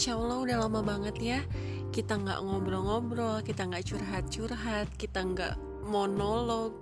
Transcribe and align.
Masya 0.00 0.16
Allah 0.16 0.38
udah 0.40 0.56
lama 0.64 0.80
banget 0.80 1.16
ya. 1.20 1.40
Kita 1.92 2.16
nggak 2.16 2.40
ngobrol-ngobrol 2.40 3.44
Kita 3.44 3.68
nggak 3.68 3.84
curhat-curhat 3.84 4.88
Kita 4.96 5.20
nggak 5.20 5.60
monolog. 5.92 6.72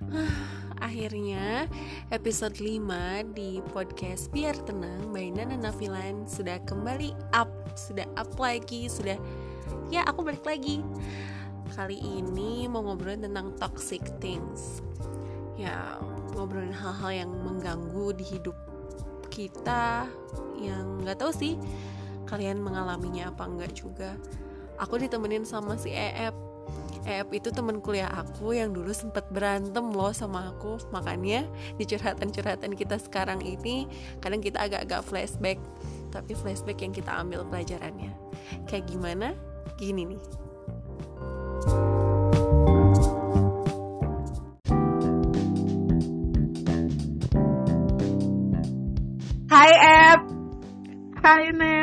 Akhirnya 0.88 1.68
episode 2.08 2.56
5 2.56 3.36
di 3.36 3.60
podcast 3.68 4.32
Biar 4.32 4.56
Tenang 4.64 5.12
by 5.12 5.28
Nana 5.28 5.60
Nafilan 5.60 6.24
Sudah 6.24 6.56
kembali 6.64 7.12
up 7.36 7.52
Sudah 7.76 8.08
up 8.16 8.32
lagi 8.40 8.88
Sudah 8.88 9.20
ya 9.92 10.00
aku 10.08 10.24
balik 10.24 10.48
lagi. 10.48 10.80
Kali 11.76 12.00
ini 12.00 12.64
mau 12.64 12.80
ngobrolin 12.80 13.28
tentang 13.28 13.52
toxic 13.60 14.00
things. 14.24 14.80
Ya 15.60 16.00
ngobrolin 16.32 16.72
hal-hal 16.72 17.28
yang 17.28 17.32
mengganggu 17.44 18.16
di 18.16 18.24
hidup 18.24 18.56
kita 19.28 20.08
yang 20.56 21.04
nggak 21.04 21.20
tahu 21.20 21.28
sih 21.28 21.60
kalian 22.26 22.60
mengalaminya 22.60 23.30
apa 23.30 23.46
enggak 23.46 23.72
juga. 23.72 24.18
Aku 24.82 25.00
ditemenin 25.00 25.46
sama 25.46 25.78
si 25.80 25.94
Eep. 25.94 26.34
Eep 27.06 27.30
itu 27.30 27.54
temen 27.54 27.78
kuliah 27.78 28.10
aku 28.10 28.50
yang 28.50 28.74
dulu 28.74 28.90
sempat 28.90 29.30
berantem 29.30 29.94
loh 29.94 30.10
sama 30.10 30.50
aku. 30.50 30.76
Makanya 30.90 31.46
di 31.78 31.86
curhatan-curhatan 31.86 32.74
kita 32.74 32.98
sekarang 32.98 33.40
ini 33.40 33.86
kadang 34.18 34.42
kita 34.42 34.66
agak-agak 34.66 35.06
flashback. 35.06 35.62
Tapi 36.10 36.34
flashback 36.34 36.82
yang 36.82 36.92
kita 36.92 37.14
ambil 37.14 37.46
pelajarannya. 37.46 38.10
Kayak 38.66 38.90
gimana? 38.90 39.32
Gini 39.78 40.12
nih. 40.12 40.20
Hai 49.46 49.72
Ep 49.78 50.20
Hai 51.22 51.54
Nel 51.54 51.75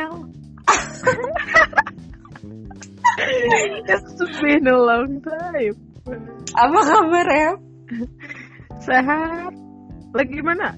It's 3.64 4.40
been 4.44 4.68
a 4.68 4.76
long 4.76 5.24
time 5.24 5.76
Apa 6.52 6.80
kabar 6.84 7.28
Ep? 7.32 7.58
Sehat 8.84 9.52
Lagi 10.12 10.38
mana? 10.44 10.76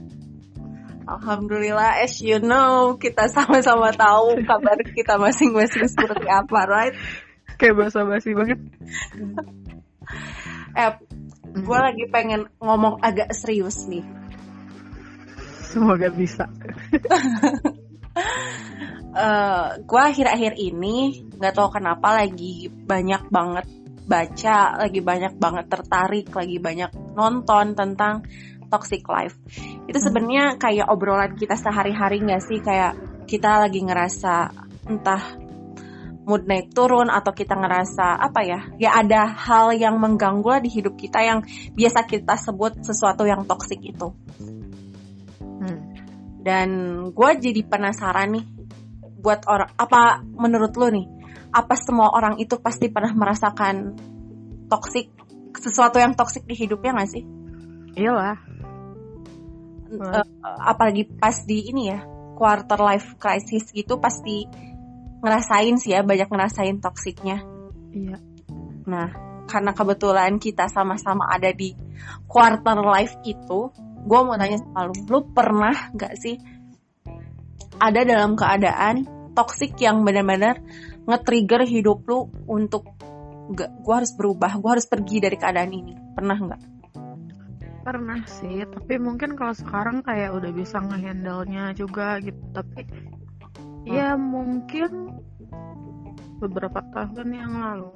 Alhamdulillah 1.02 1.98
as 2.06 2.22
you 2.22 2.38
know 2.38 2.94
Kita 2.94 3.26
sama-sama 3.26 3.90
tahu 3.90 4.38
kabar 4.46 4.78
kita 4.94 5.18
masing-masing 5.18 5.90
seperti 5.90 6.30
apa 6.30 6.60
right? 6.70 6.94
Kayak 7.58 7.90
basa-basi 7.90 8.38
banget 8.38 8.62
Ep 10.78 10.94
Gue 11.58 11.78
lagi 11.82 12.06
pengen 12.06 12.46
ngomong 12.62 13.02
agak 13.02 13.34
serius 13.34 13.90
nih 13.90 14.06
Semoga 15.74 16.06
bisa 16.14 16.46
uh, 18.16 19.80
gue 19.80 20.02
akhir-akhir 20.02 20.56
ini 20.56 21.28
nggak 21.36 21.54
tahu 21.56 21.68
kenapa 21.76 22.24
lagi 22.24 22.68
banyak 22.68 23.28
banget 23.28 23.66
baca, 24.06 24.78
lagi 24.86 25.00
banyak 25.02 25.34
banget 25.36 25.66
tertarik, 25.66 26.30
lagi 26.30 26.56
banyak 26.62 26.90
nonton 27.18 27.74
tentang 27.74 28.22
toxic 28.70 29.02
life. 29.10 29.34
Itu 29.90 29.98
sebenarnya 29.98 30.56
kayak 30.58 30.86
obrolan 30.86 31.34
kita 31.34 31.58
sehari-hari 31.58 32.22
nggak 32.22 32.42
sih 32.42 32.62
kayak 32.62 32.94
kita 33.26 33.66
lagi 33.66 33.82
ngerasa 33.82 34.34
entah 34.86 35.46
mood 36.26 36.42
naik 36.46 36.74
turun 36.74 37.06
atau 37.06 37.30
kita 37.30 37.54
ngerasa 37.54 38.18
apa 38.18 38.42
ya 38.42 38.60
ya 38.82 38.98
ada 38.98 39.30
hal 39.30 39.70
yang 39.78 39.94
mengganggu 40.02 40.58
lah 40.58 40.60
di 40.62 40.70
hidup 40.74 40.98
kita 40.98 41.22
yang 41.22 41.46
biasa 41.74 42.02
kita 42.02 42.34
sebut 42.34 42.82
sesuatu 42.82 43.22
yang 43.22 43.46
toxic 43.46 43.78
itu 43.78 44.10
hmm. 44.10 44.65
Dan 46.46 46.68
gue 47.10 47.30
jadi 47.42 47.60
penasaran 47.66 48.38
nih 48.38 48.46
buat 49.18 49.42
orang 49.50 49.74
apa 49.74 50.22
menurut 50.22 50.70
lo 50.78 50.86
nih 50.94 51.06
apa 51.50 51.74
semua 51.74 52.14
orang 52.14 52.38
itu 52.38 52.54
pasti 52.62 52.86
pernah 52.86 53.10
merasakan 53.10 53.98
toksik 54.70 55.10
sesuatu 55.58 55.98
yang 55.98 56.14
toksik 56.14 56.46
di 56.46 56.54
hidupnya 56.54 56.94
gak 56.94 57.10
sih? 57.10 57.24
Iyalah. 57.96 58.38
Uh, 59.86 60.26
apalagi 60.62 61.06
pas 61.06 61.34
di 61.46 61.70
ini 61.72 61.90
ya 61.90 62.04
quarter 62.36 62.76
life 62.78 63.16
crisis 63.16 63.70
gitu 63.72 63.96
pasti 64.02 64.44
ngerasain 65.22 65.78
sih 65.80 65.94
ya 65.94 66.02
banyak 66.02 66.26
ngerasain 66.26 66.82
toksiknya 66.82 67.56
Iya. 67.96 68.18
Nah 68.84 69.08
karena 69.48 69.72
kebetulan 69.72 70.36
kita 70.36 70.68
sama-sama 70.68 71.32
ada 71.32 71.48
di 71.54 71.72
quarter 72.28 72.76
life 72.84 73.16
itu 73.24 73.72
gue 74.06 74.18
mau 74.22 74.38
tanya 74.38 74.62
sama 74.62 74.86
lu. 74.86 74.94
Lu 75.10 75.18
pernah 75.34 75.74
gak 75.92 76.14
sih 76.14 76.38
ada 77.76 78.00
dalam 78.06 78.38
keadaan 78.38 79.04
toxic 79.36 79.76
yang 79.82 80.06
benar-benar 80.06 80.62
nge-trigger 81.04 81.68
hidup 81.68 82.06
lu 82.08 82.30
untuk 82.48 82.86
gak 83.52 83.70
gue 83.82 83.94
harus 83.94 84.12
berubah 84.14 84.56
gue 84.56 84.70
harus 84.78 84.86
pergi 84.86 85.18
dari 85.18 85.36
keadaan 85.36 85.72
ini? 85.74 85.94
Pernah 86.14 86.38
nggak? 86.38 86.62
Pernah 87.86 88.20
sih 88.26 88.66
Tapi 88.66 88.98
mungkin 88.98 89.38
kalau 89.38 89.54
sekarang 89.54 90.02
kayak 90.02 90.34
udah 90.34 90.50
bisa 90.50 90.82
ngehandle-nya 90.82 91.70
juga 91.78 92.18
gitu 92.18 92.42
Tapi 92.50 92.82
Ya 93.86 94.18
mungkin 94.18 95.22
Beberapa 96.42 96.82
tahun 96.90 97.30
yang 97.30 97.54
lalu 97.54 97.94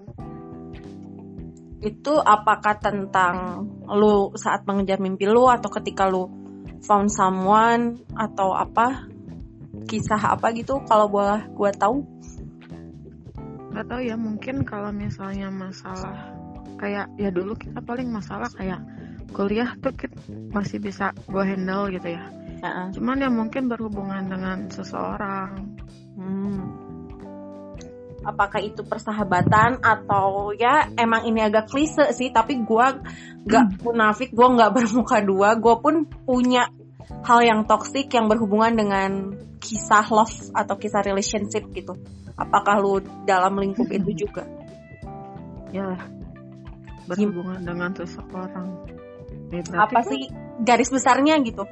itu 1.80 2.12
apakah 2.20 2.76
tentang 2.76 3.64
lu 3.88 4.36
saat 4.36 4.68
mengejar 4.68 5.00
mimpi 5.00 5.24
lu 5.24 5.48
atau 5.48 5.72
ketika 5.80 6.06
lu 6.12 6.28
found 6.84 7.08
someone 7.08 8.04
atau 8.12 8.52
apa 8.52 9.08
kisah 9.88 10.20
apa 10.36 10.52
gitu 10.52 10.84
kalau 10.84 11.08
boleh 11.08 11.48
gue 11.56 11.70
tahu 11.76 12.04
nggak 13.70 13.86
tahu 13.86 14.00
ya 14.02 14.16
mungkin 14.18 14.66
kalau 14.66 14.92
misalnya 14.92 15.48
masalah 15.48 16.36
kayak 16.76 17.08
ya 17.16 17.32
dulu 17.32 17.56
kita 17.56 17.80
paling 17.80 18.08
masalah 18.12 18.50
kayak 18.52 18.82
kuliah 19.30 19.72
tuh 19.78 19.94
kita 19.94 20.16
masih 20.50 20.82
bisa 20.82 21.14
gue 21.28 21.44
handle 21.44 21.88
gitu 21.92 22.12
ya 22.12 22.24
uh-uh. 22.60 22.88
cuman 22.92 23.24
ya 23.24 23.30
mungkin 23.30 23.70
berhubungan 23.70 24.26
dengan 24.26 24.66
seseorang 24.68 25.76
hmm. 26.18 26.79
Apakah 28.20 28.60
itu 28.60 28.84
persahabatan 28.84 29.80
atau 29.80 30.52
ya 30.52 30.92
emang 30.96 31.24
ini 31.24 31.40
agak 31.40 31.72
klise 31.72 32.12
sih 32.12 32.28
tapi 32.28 32.60
gue 32.60 32.86
nggak 33.48 33.64
hmm. 33.64 33.80
munafik 33.80 34.30
gue 34.32 34.48
nggak 34.48 34.70
bermuka 34.76 35.24
dua 35.24 35.56
gue 35.56 35.74
pun 35.80 36.04
punya 36.04 36.68
hal 37.24 37.40
yang 37.42 37.60
toksik 37.66 38.12
yang 38.12 38.28
berhubungan 38.30 38.76
dengan 38.76 39.10
kisah 39.60 40.08
love 40.08 40.54
atau 40.56 40.74
kisah 40.80 41.04
relationship 41.04 41.68
gitu. 41.74 41.92
Apakah 42.38 42.80
lu 42.80 43.04
dalam 43.28 43.60
lingkup 43.60 43.84
hmm. 43.90 43.98
itu 44.00 44.24
juga? 44.24 44.48
Ya 45.74 45.98
berhubungan 47.04 47.60
Gim 47.60 47.68
dengan 47.68 47.90
seseorang. 47.92 48.68
Ya, 49.50 49.66
apa 49.82 50.06
sih 50.06 50.30
garis 50.62 50.94
besarnya 50.94 51.34
gitu 51.42 51.66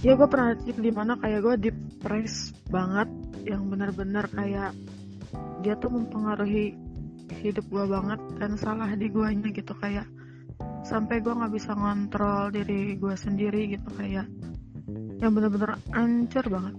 ya 0.00 0.16
gue 0.16 0.28
pernah 0.28 0.56
di 0.56 0.92
mana 0.92 1.12
kayak 1.20 1.40
gue 1.44 1.54
depres 1.70 2.56
banget 2.72 3.08
yang 3.44 3.68
benar-benar 3.68 4.28
kayak 4.32 4.72
dia 5.60 5.76
tuh 5.76 5.92
mempengaruhi 5.92 6.72
hidup 7.44 7.66
gue 7.68 7.84
banget 7.84 8.20
dan 8.40 8.56
salah 8.56 8.88
di 8.96 9.12
guanya 9.12 9.52
gitu 9.52 9.76
kayak 9.76 10.08
sampai 10.82 11.20
gue 11.20 11.30
nggak 11.30 11.52
bisa 11.52 11.76
ngontrol 11.76 12.48
diri 12.48 12.96
gue 12.96 13.14
sendiri 13.14 13.76
gitu 13.76 13.88
kayak 13.94 14.26
yang 15.20 15.36
bener-bener 15.36 15.76
ancur 15.92 16.44
banget. 16.48 16.74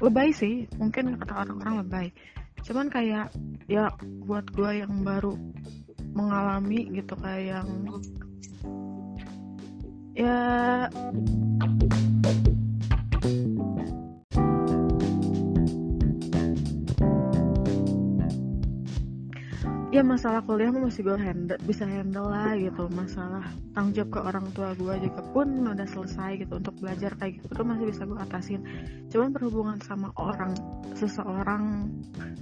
Lebay 0.00 0.28
sih 0.32 0.68
mungkin 0.76 1.16
kata 1.16 1.48
orang-orang 1.48 1.74
lebay. 1.84 2.06
Cuman 2.60 2.92
kayak 2.92 3.32
ya 3.64 3.88
buat 4.28 4.44
gue 4.52 4.84
yang 4.84 4.92
baru 5.00 5.32
mengalami 6.12 6.92
gitu 6.92 7.16
kayak 7.16 7.64
yang 7.64 7.68
ya 10.20 10.90
ya 20.00 20.04
masalah 20.08 20.40
kuliah 20.48 20.72
masih 20.72 21.04
gue 21.04 21.18
handle 21.20 21.60
bisa 21.68 21.84
handle 21.84 22.32
lah 22.32 22.56
gitu. 22.56 22.88
Masalah 22.88 23.44
tanggung 23.76 23.92
jawab 23.92 24.10
ke 24.16 24.20
orang 24.24 24.46
tua 24.56 24.72
gue 24.72 24.94
juga 25.04 25.20
pun 25.28 25.46
udah 25.60 25.84
selesai 25.84 26.40
gitu 26.40 26.56
untuk 26.56 26.72
belajar 26.80 27.12
kayak 27.20 27.36
gitu 27.36 27.52
tuh 27.52 27.66
masih 27.68 27.84
bisa 27.92 28.08
gue 28.08 28.16
atasin. 28.16 28.60
Cuman 29.12 29.28
berhubungan 29.36 29.76
sama 29.84 30.08
orang 30.16 30.56
seseorang 30.96 31.92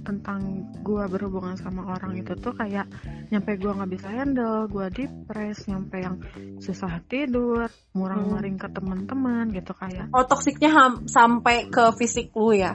tentang 0.07 0.71
gue 0.79 1.03
berhubungan 1.11 1.59
sama 1.59 1.83
orang 1.99 2.23
itu 2.23 2.31
tuh 2.39 2.55
kayak 2.55 2.87
nyampe 3.27 3.59
gue 3.59 3.71
nggak 3.75 3.91
bisa 3.91 4.07
handle 4.07 4.63
gue 4.71 4.87
depres 4.95 5.59
nyampe 5.67 5.99
yang 5.99 6.15
susah 6.63 7.03
tidur 7.11 7.67
murang 7.91 8.23
maring 8.31 8.55
ke 8.55 8.71
teman-teman 8.71 9.51
gitu 9.51 9.75
kayak. 9.75 10.07
Oh 10.15 10.23
toksiknya 10.23 10.95
sampai 11.11 11.67
ke 11.67 11.91
fisik 11.99 12.31
lu 12.31 12.55
ya? 12.55 12.71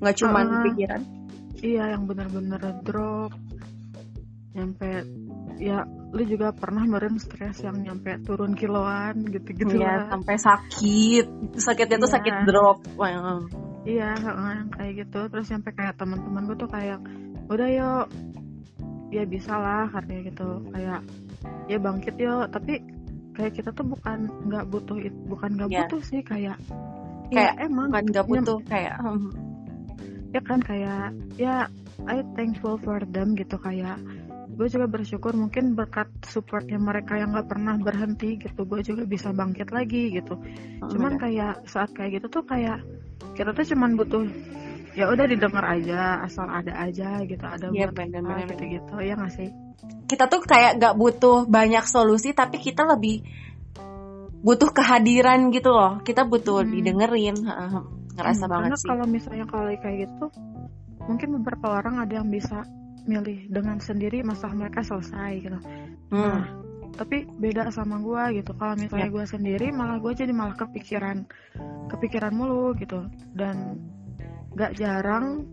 Nggak 0.00 0.16
cuma 0.24 0.40
uh, 0.40 0.64
pikiran? 0.64 1.02
Iya 1.60 1.94
yang 1.94 2.08
benar-benar 2.08 2.80
drop 2.80 3.30
nyampe 4.52 4.88
ya 5.56 5.80
lu 6.12 6.22
juga 6.22 6.52
pernah 6.52 6.84
meren 6.84 7.16
stres 7.16 7.64
yang 7.64 7.80
nyampe 7.80 8.20
turun 8.22 8.52
kiloan 8.52 9.24
gitu-gitu 9.24 9.80
Iya, 9.80 10.04
lah. 10.04 10.12
sampai 10.12 10.36
sakit. 10.36 11.26
Sakitnya 11.56 11.96
tuh 11.98 12.10
Iya. 12.10 12.14
sakit 12.20 12.34
drop. 12.44 12.78
Wah, 12.94 13.40
Iya, 13.82 14.12
kayak 14.70 14.92
gitu. 14.94 15.20
Terus 15.26 15.46
sampai 15.48 15.72
kayak 15.72 15.96
teman-teman 15.96 16.44
gue 16.46 16.56
tuh 16.56 16.68
kayak 16.68 17.00
udah 17.48 17.68
yuk 17.68 18.06
ya 19.08 19.24
bisa 19.24 19.52
lah 19.52 19.88
katanya 19.88 20.20
gitu 20.24 20.48
kayak 20.72 21.00
ya 21.68 21.76
bangkit 21.76 22.16
yuk 22.16 22.48
tapi 22.48 22.80
kayak 23.32 23.52
kita 23.52 23.68
tuh 23.72 23.84
bukan 23.84 24.24
nggak 24.48 24.64
butuh 24.68 24.96
bukan 25.26 25.50
nggak 25.52 25.68
Iya. 25.68 25.80
butuh 25.84 26.00
sih 26.00 26.20
kayak 26.22 26.56
Kayak 27.28 27.54
ya 27.56 27.64
emang 27.64 27.88
Bukan 27.88 28.04
nggak 28.08 28.24
nyam- 28.24 28.44
butuh 28.44 28.58
kayak 28.64 28.94
hmm, 29.00 29.28
ya 30.32 30.40
kan 30.44 30.60
kayak 30.60 31.04
ya 31.36 31.54
I 32.08 32.24
thankful 32.34 32.76
for 32.78 33.00
them 33.04 33.32
gitu 33.34 33.56
kayak 33.56 34.00
gue 34.52 34.68
juga 34.68 34.86
bersyukur 34.86 35.32
mungkin 35.32 35.72
berkat 35.72 36.12
supportnya 36.28 36.76
mereka 36.76 37.16
yang 37.16 37.32
nggak 37.32 37.48
pernah 37.48 37.74
berhenti 37.80 38.36
gitu. 38.36 38.68
Gue 38.68 38.84
juga 38.84 39.02
bisa 39.08 39.32
bangkit 39.32 39.72
lagi 39.72 40.12
gitu. 40.12 40.36
Cuman 40.80 41.16
kayak 41.16 41.64
saat 41.66 41.90
kayak 41.96 42.20
gitu 42.20 42.40
tuh 42.40 42.44
kayak 42.44 42.84
kita 43.32 43.56
tuh 43.56 43.64
cuman 43.72 43.96
butuh 43.96 44.24
ya 44.92 45.08
udah 45.08 45.24
didengar 45.24 45.64
aja 45.64 46.20
asal 46.20 46.44
ada 46.44 46.76
aja 46.84 47.24
gitu 47.24 47.40
ada 47.40 47.72
Iya, 47.72 47.88
buat 47.88 47.96
bener, 47.96 48.20
bener, 48.20 48.46
gitu 48.52 48.64
gitu 48.76 48.94
ya 49.00 49.14
nggak 49.16 49.32
sih? 49.32 49.48
Kita 50.04 50.28
tuh 50.28 50.44
kayak 50.44 50.76
nggak 50.76 50.94
butuh 51.00 51.48
banyak 51.48 51.84
solusi 51.88 52.36
tapi 52.36 52.60
kita 52.60 52.84
lebih 52.84 53.24
butuh 54.44 54.68
kehadiran 54.68 55.48
gitu 55.48 55.72
loh. 55.72 56.04
Kita 56.04 56.28
butuh 56.28 56.60
Hmm. 56.60 56.72
didengerin 56.76 57.36
ngerasa 58.12 58.44
Hmm, 58.44 58.52
banget 58.52 58.68
karena 58.68 58.76
sih. 58.76 58.88
kalau 58.92 59.06
misalnya 59.08 59.46
kalau 59.48 59.72
kayak 59.80 59.96
gitu 60.04 60.26
mungkin 61.08 61.28
beberapa 61.40 61.66
orang 61.82 62.04
ada 62.04 62.20
yang 62.20 62.28
bisa 62.28 62.62
milih 63.04 63.50
dengan 63.50 63.78
sendiri 63.82 64.22
masalah 64.22 64.54
mereka 64.54 64.80
selesai 64.84 65.32
gitu 65.42 65.58
Hmm, 66.12 66.28
Nah, 66.28 66.44
tapi 66.92 67.24
beda 67.24 67.72
sama 67.72 67.96
gua 68.04 68.28
gitu. 68.36 68.52
Kalau 68.52 68.76
misalnya 68.76 69.08
Ya. 69.08 69.14
gua 69.16 69.24
sendiri, 69.24 69.72
malah 69.72 69.96
gua 69.96 70.12
jadi 70.12 70.28
malah 70.28 70.52
kepikiran, 70.60 71.24
kepikiran 71.88 72.36
mulu 72.36 72.76
gitu. 72.76 73.08
Dan 73.32 73.80
gak 74.52 74.76
jarang, 74.76 75.48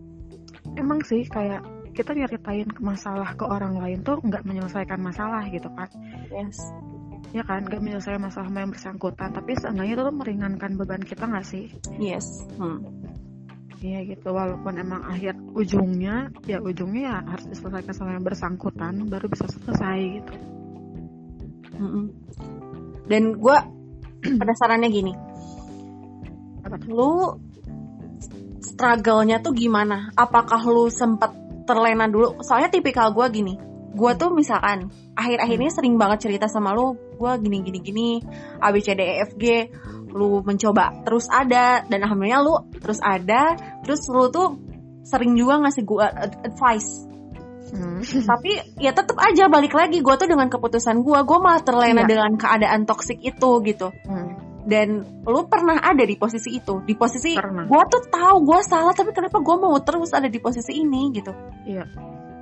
emang 0.76 1.00
sih 1.00 1.24
kayak 1.24 1.64
kita 1.96 2.12
nyeritain 2.12 2.68
masalah 2.76 3.32
ke 3.34 3.44
orang 3.48 3.72
lain 3.80 4.04
tuh 4.04 4.20
nggak 4.20 4.44
menyelesaikan 4.44 5.00
masalah 5.00 5.48
gitu 5.48 5.72
kan. 5.72 5.88
yes 6.28 6.60
Ya 7.32 7.40
kan, 7.46 7.64
nggak 7.64 7.80
menyelesaikan 7.80 8.20
masalah 8.20 8.52
yang 8.52 8.76
bersangkutan. 8.76 9.32
Tapi 9.32 9.56
seenggaknya 9.56 9.96
itu 9.96 10.02
tuh 10.04 10.16
meringankan 10.20 10.70
beban 10.76 11.00
kita 11.00 11.24
nggak 11.24 11.46
sih? 11.48 11.72
yes 11.96 12.44
hmm. 12.60 12.84
Iya 13.80 14.04
gitu, 14.04 14.28
walaupun 14.36 14.76
emang 14.76 15.08
akhir 15.08 15.40
ujungnya, 15.56 16.28
ya 16.44 16.60
ujungnya 16.60 17.00
ya 17.00 17.16
harus 17.24 17.48
diselesaikan 17.48 17.94
sama 17.96 18.12
yang 18.12 18.24
bersangkutan, 18.28 19.08
baru 19.08 19.24
bisa 19.32 19.48
selesai 19.48 20.20
gitu. 20.20 20.32
Dan 23.08 23.40
gue 23.40 23.56
penasarannya 24.40 24.88
gini. 24.92 25.12
Apa? 26.60 26.76
Lu 26.92 27.40
struggle-nya 28.60 29.40
tuh 29.40 29.56
gimana? 29.56 30.12
Apakah 30.12 30.60
lu 30.68 30.92
sempet 30.92 31.32
terlena 31.64 32.04
dulu? 32.04 32.36
Soalnya 32.44 32.68
tipikal 32.68 33.16
gue 33.16 33.26
gini, 33.32 33.56
gue 33.96 34.12
tuh 34.20 34.28
misalkan 34.28 34.92
akhir-akhir 35.16 35.56
ini 35.56 35.72
sering 35.72 35.94
banget 35.96 36.28
cerita 36.28 36.52
sama 36.52 36.76
lu, 36.76 37.00
gue 37.16 37.32
gini 37.40 37.64
gini 37.64 37.78
gini, 37.80 38.08
A 38.60 38.68
B 38.72 38.84
C 38.84 38.92
D 38.92 39.00
E 39.00 39.14
F 39.24 39.32
G, 39.40 39.72
lu 40.12 40.42
mencoba 40.42 41.02
terus 41.06 41.30
ada 41.30 41.82
dan 41.86 41.98
alhamdulillah 42.04 42.42
lu 42.42 42.54
terus 42.78 42.98
ada, 43.00 43.54
terus 43.86 44.04
lu 44.10 44.28
tuh 44.28 44.58
sering 45.06 45.34
juga 45.34 45.58
ngasih 45.64 45.82
gue 45.86 46.06
advice. 46.46 47.08
Hmm. 47.70 48.02
Tapi 48.02 48.82
ya 48.82 48.90
tetap 48.90 49.14
aja 49.14 49.46
balik 49.46 49.70
lagi 49.78 50.02
gue 50.02 50.14
tuh 50.18 50.26
dengan 50.26 50.50
keputusan 50.50 51.06
gue, 51.06 51.18
gue 51.22 51.38
malah 51.38 51.62
terlena 51.62 52.02
Iya. 52.02 52.10
dengan 52.10 52.32
keadaan 52.34 52.82
toksik 52.82 53.22
itu 53.22 53.50
gitu 53.62 53.94
Hmm. 54.10 54.34
dan 54.66 55.06
lu 55.22 55.46
pernah 55.46 55.78
ada 55.78 56.02
di 56.04 56.18
posisi 56.18 56.58
itu 56.58 56.82
di 56.84 56.92
posisi 56.92 57.32
gue 57.38 57.82
tuh 57.88 58.02
tahu 58.12 58.36
gue 58.44 58.60
salah 58.60 58.92
tapi 58.92 59.14
kenapa 59.16 59.40
gue 59.40 59.56
mau 59.56 59.72
terus 59.80 60.12
ada 60.12 60.28
di 60.28 60.36
posisi 60.36 60.82
ini 60.82 61.14
gitu 61.16 61.32
Iya, 61.64 61.88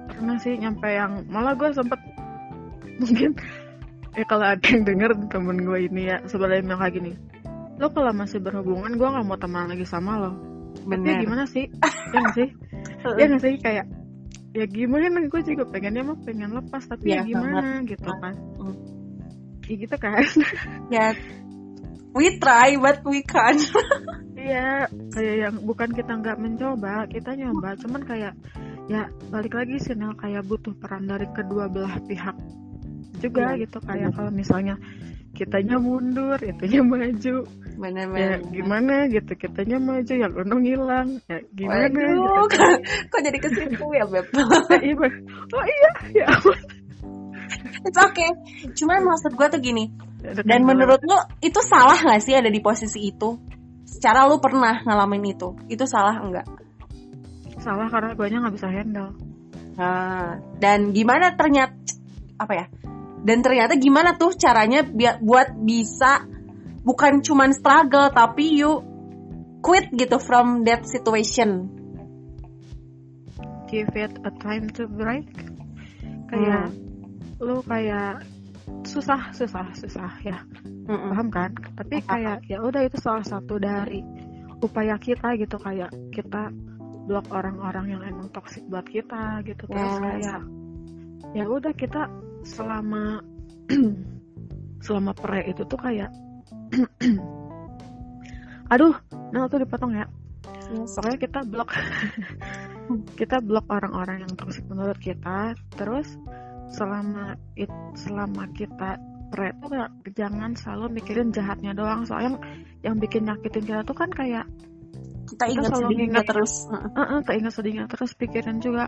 pernah 0.09 0.35
sih 0.41 0.57
nyampe 0.59 0.89
yang 0.91 1.29
malah 1.31 1.55
gue 1.55 1.71
sempet 1.71 2.01
mungkin 2.99 3.39
ya 4.19 4.25
kalau 4.27 4.47
ada 4.51 4.65
yang 4.67 4.83
denger 4.83 5.11
temen 5.31 5.63
gue 5.63 5.79
ini 5.87 6.03
ya 6.11 6.17
sebenarnya 6.27 6.63
bilang 6.67 6.81
kayak 6.83 6.95
gini, 6.99 7.11
lo 7.79 7.87
kalau 7.95 8.13
masih 8.13 8.43
berhubungan 8.43 8.93
gue 8.99 9.09
nggak 9.09 9.27
mau 9.27 9.39
teman 9.39 9.71
lagi 9.71 9.87
sama 9.87 10.19
lo. 10.19 10.33
Tapi 10.85 11.07
ya 11.07 11.15
gimana 11.23 11.45
sih? 11.47 11.71
ya 12.15 12.19
nggak 12.19 12.37
sih? 12.37 12.49
ya 12.99 13.25
nggak 13.31 13.43
sih 13.43 13.55
kayak 13.63 13.87
ya 14.57 14.65
gimana 14.67 15.23
gue 15.29 15.41
juga 15.45 15.65
pengennya 15.71 16.03
mah 16.03 16.19
pengen 16.27 16.51
lepas 16.57 16.83
tapi 16.89 17.15
Iya, 17.15 17.23
ya 17.23 17.29
gimana 17.31 17.71
gitu 17.87 18.11
kan? 18.11 18.35
Hmm. 18.59 18.77
Ya 19.69 19.75
gitu 19.77 19.97
kan? 20.01 20.13
ya 20.95 21.07
we 22.17 22.27
try 22.41 22.75
but 22.81 23.05
we 23.07 23.23
can't 23.23 23.63
Iya, 24.39 24.87
kayak 25.13 25.35
yang 25.35 25.55
bukan 25.67 25.91
kita 25.93 26.15
nggak 26.15 26.39
mencoba, 26.39 27.11
kita 27.11 27.35
nyoba, 27.35 27.75
cuman 27.75 28.07
kayak 28.07 28.33
ya 28.87 29.11
balik 29.29 29.53
lagi 29.53 29.77
sih 29.83 29.99
kayak 29.99 30.47
butuh 30.47 30.73
peran 30.79 31.11
dari 31.11 31.27
kedua 31.35 31.69
belah 31.69 31.99
pihak 32.07 32.33
juga 33.19 33.53
Iya, 33.53 33.67
gitu 33.67 33.79
kayak 33.83 34.15
kalau 34.15 34.31
misalnya 34.33 34.79
kitanya 35.39 35.79
mundur, 35.79 36.35
itunya 36.43 36.83
maju, 36.83 37.37
ya 37.47 37.79
bener-bener. 37.79 38.43
gimana 38.51 39.07
gitu, 39.07 39.33
kitanya 39.39 39.79
maju, 39.79 40.11
yang 40.11 40.33
untung 40.35 40.63
hilang, 40.67 41.09
ya 41.31 41.39
gimana 41.55 41.87
Waduh, 41.87 42.51
gitu. 42.51 42.67
kok 43.15 43.21
jadi 43.23 43.39
ke 43.39 43.49
situ 43.55 43.87
ya 43.95 44.05
beb? 44.11 44.27
Iya, 44.83 44.95
oh 45.55 45.65
iya, 45.65 45.91
ya 46.11 46.27
it's 47.87 47.97
okay. 47.97 48.29
Cuman 48.75 49.07
maksud 49.07 49.33
gue 49.39 49.49
tuh 49.49 49.61
gini 49.63 49.89
Ada 50.21 50.43
dan 50.45 50.67
menurut 50.67 51.01
lu 51.01 51.17
itu 51.41 51.61
salah 51.65 51.97
gak 51.97 52.21
sih 52.21 52.35
ada 52.35 52.51
di 52.51 52.61
posisi 52.61 53.09
itu? 53.09 53.39
Secara 53.89 54.29
lu 54.29 54.37
pernah 54.43 54.83
ngalamin 54.85 55.33
itu 55.33 55.55
itu 55.71 55.85
salah 55.89 56.21
enggak 56.21 56.45
salah 57.59 57.91
karena 57.91 58.15
gue 58.15 58.27
nggak 58.31 58.55
bisa 58.55 58.69
handle. 58.71 59.11
Nah, 59.79 60.39
dan 60.59 60.91
gimana 60.95 61.35
ternyata 61.35 61.75
apa 62.39 62.53
ya? 62.55 62.67
Dan 63.23 63.43
ternyata 63.43 63.75
gimana 63.77 64.15
tuh 64.15 64.35
caranya 64.39 64.87
biar 64.87 65.19
buat 65.23 65.55
bisa 65.59 66.25
bukan 66.87 67.21
cuman 67.21 67.51
struggle 67.53 68.09
tapi 68.15 68.63
you 68.63 68.81
quit 69.61 69.91
gitu 69.95 70.17
from 70.23 70.65
that 70.65 70.87
situation. 70.87 71.69
Give 73.69 73.91
it 73.99 74.17
a 74.25 74.33
time 74.41 74.73
to 74.81 74.89
break. 74.89 75.29
Kayak 76.33 76.73
lu 77.43 77.61
kayak 77.67 78.25
susah, 78.89 79.33
susah, 79.37 79.73
susah 79.77 80.13
ya. 80.25 80.41
Mm-mm. 80.89 81.13
paham 81.13 81.29
kan 81.29 81.53
tapi 81.77 82.01
kayak 82.01 82.49
ya 82.49 82.65
udah 82.65 82.81
itu 82.89 82.97
salah 82.97 83.21
satu 83.21 83.61
dari 83.61 84.01
upaya 84.65 84.97
kita 84.97 85.37
gitu 85.37 85.61
kayak 85.61 85.93
kita 86.09 86.49
blok 87.05 87.29
orang-orang 87.29 87.93
yang 87.93 88.03
emang 88.09 88.33
toksik 88.33 88.65
buat 88.73 88.89
kita 88.89 89.45
gitu 89.45 89.69
terus 89.69 89.85
Yes. 89.85 90.01
kayak 90.01 90.43
ya 91.37 91.45
udah 91.45 91.73
kita 91.77 92.09
selama 92.49 93.21
selama 94.85 95.13
pre 95.13 95.45
itu 95.47 95.63
tuh 95.63 95.77
kayak 95.77 96.09
aduh 98.69 98.95
nah 99.31 99.47
tuh 99.47 99.61
dipotong 99.61 99.95
ya 99.95 100.07
Yes. 100.69 100.93
pokoknya 100.93 101.19
kita 101.19 101.39
blok 101.49 101.69
kita 103.17 103.37
blok 103.41 103.65
orang-orang 103.69 104.21
yang 104.21 104.33
toksik 104.37 104.65
menurut 104.69 104.97
kita 104.97 105.53
terus 105.73 106.05
selama 106.69 107.33
it, 107.55 107.69
selama 107.97 108.45
kita 108.53 108.97
pre 109.29 109.49
tuh 109.57 109.69
kayak 109.73 109.89
jangan 110.13 110.53
selalu 110.53 110.93
mikirin 110.95 111.33
jahatnya 111.33 111.73
doang 111.73 112.05
soalnya 112.05 112.29
yang, 112.29 112.37
yang 112.85 112.95
bikin 112.99 113.25
nyakitin 113.25 113.65
kita 113.65 113.81
tuh 113.81 113.97
kan 113.97 114.11
kayak 114.13 114.45
Kita 115.25 115.45
ingat 115.47 115.71
selalu 115.71 115.89
sedihnya 115.89 116.05
ingat- 116.05 116.27
terus. 116.27 116.53
eh 116.69 117.01
eh, 117.01 117.21
keinget 117.25 117.53
sedihnya 117.53 117.85
terus 117.89 118.11
pikirin 118.13 118.59
juga 118.59 118.85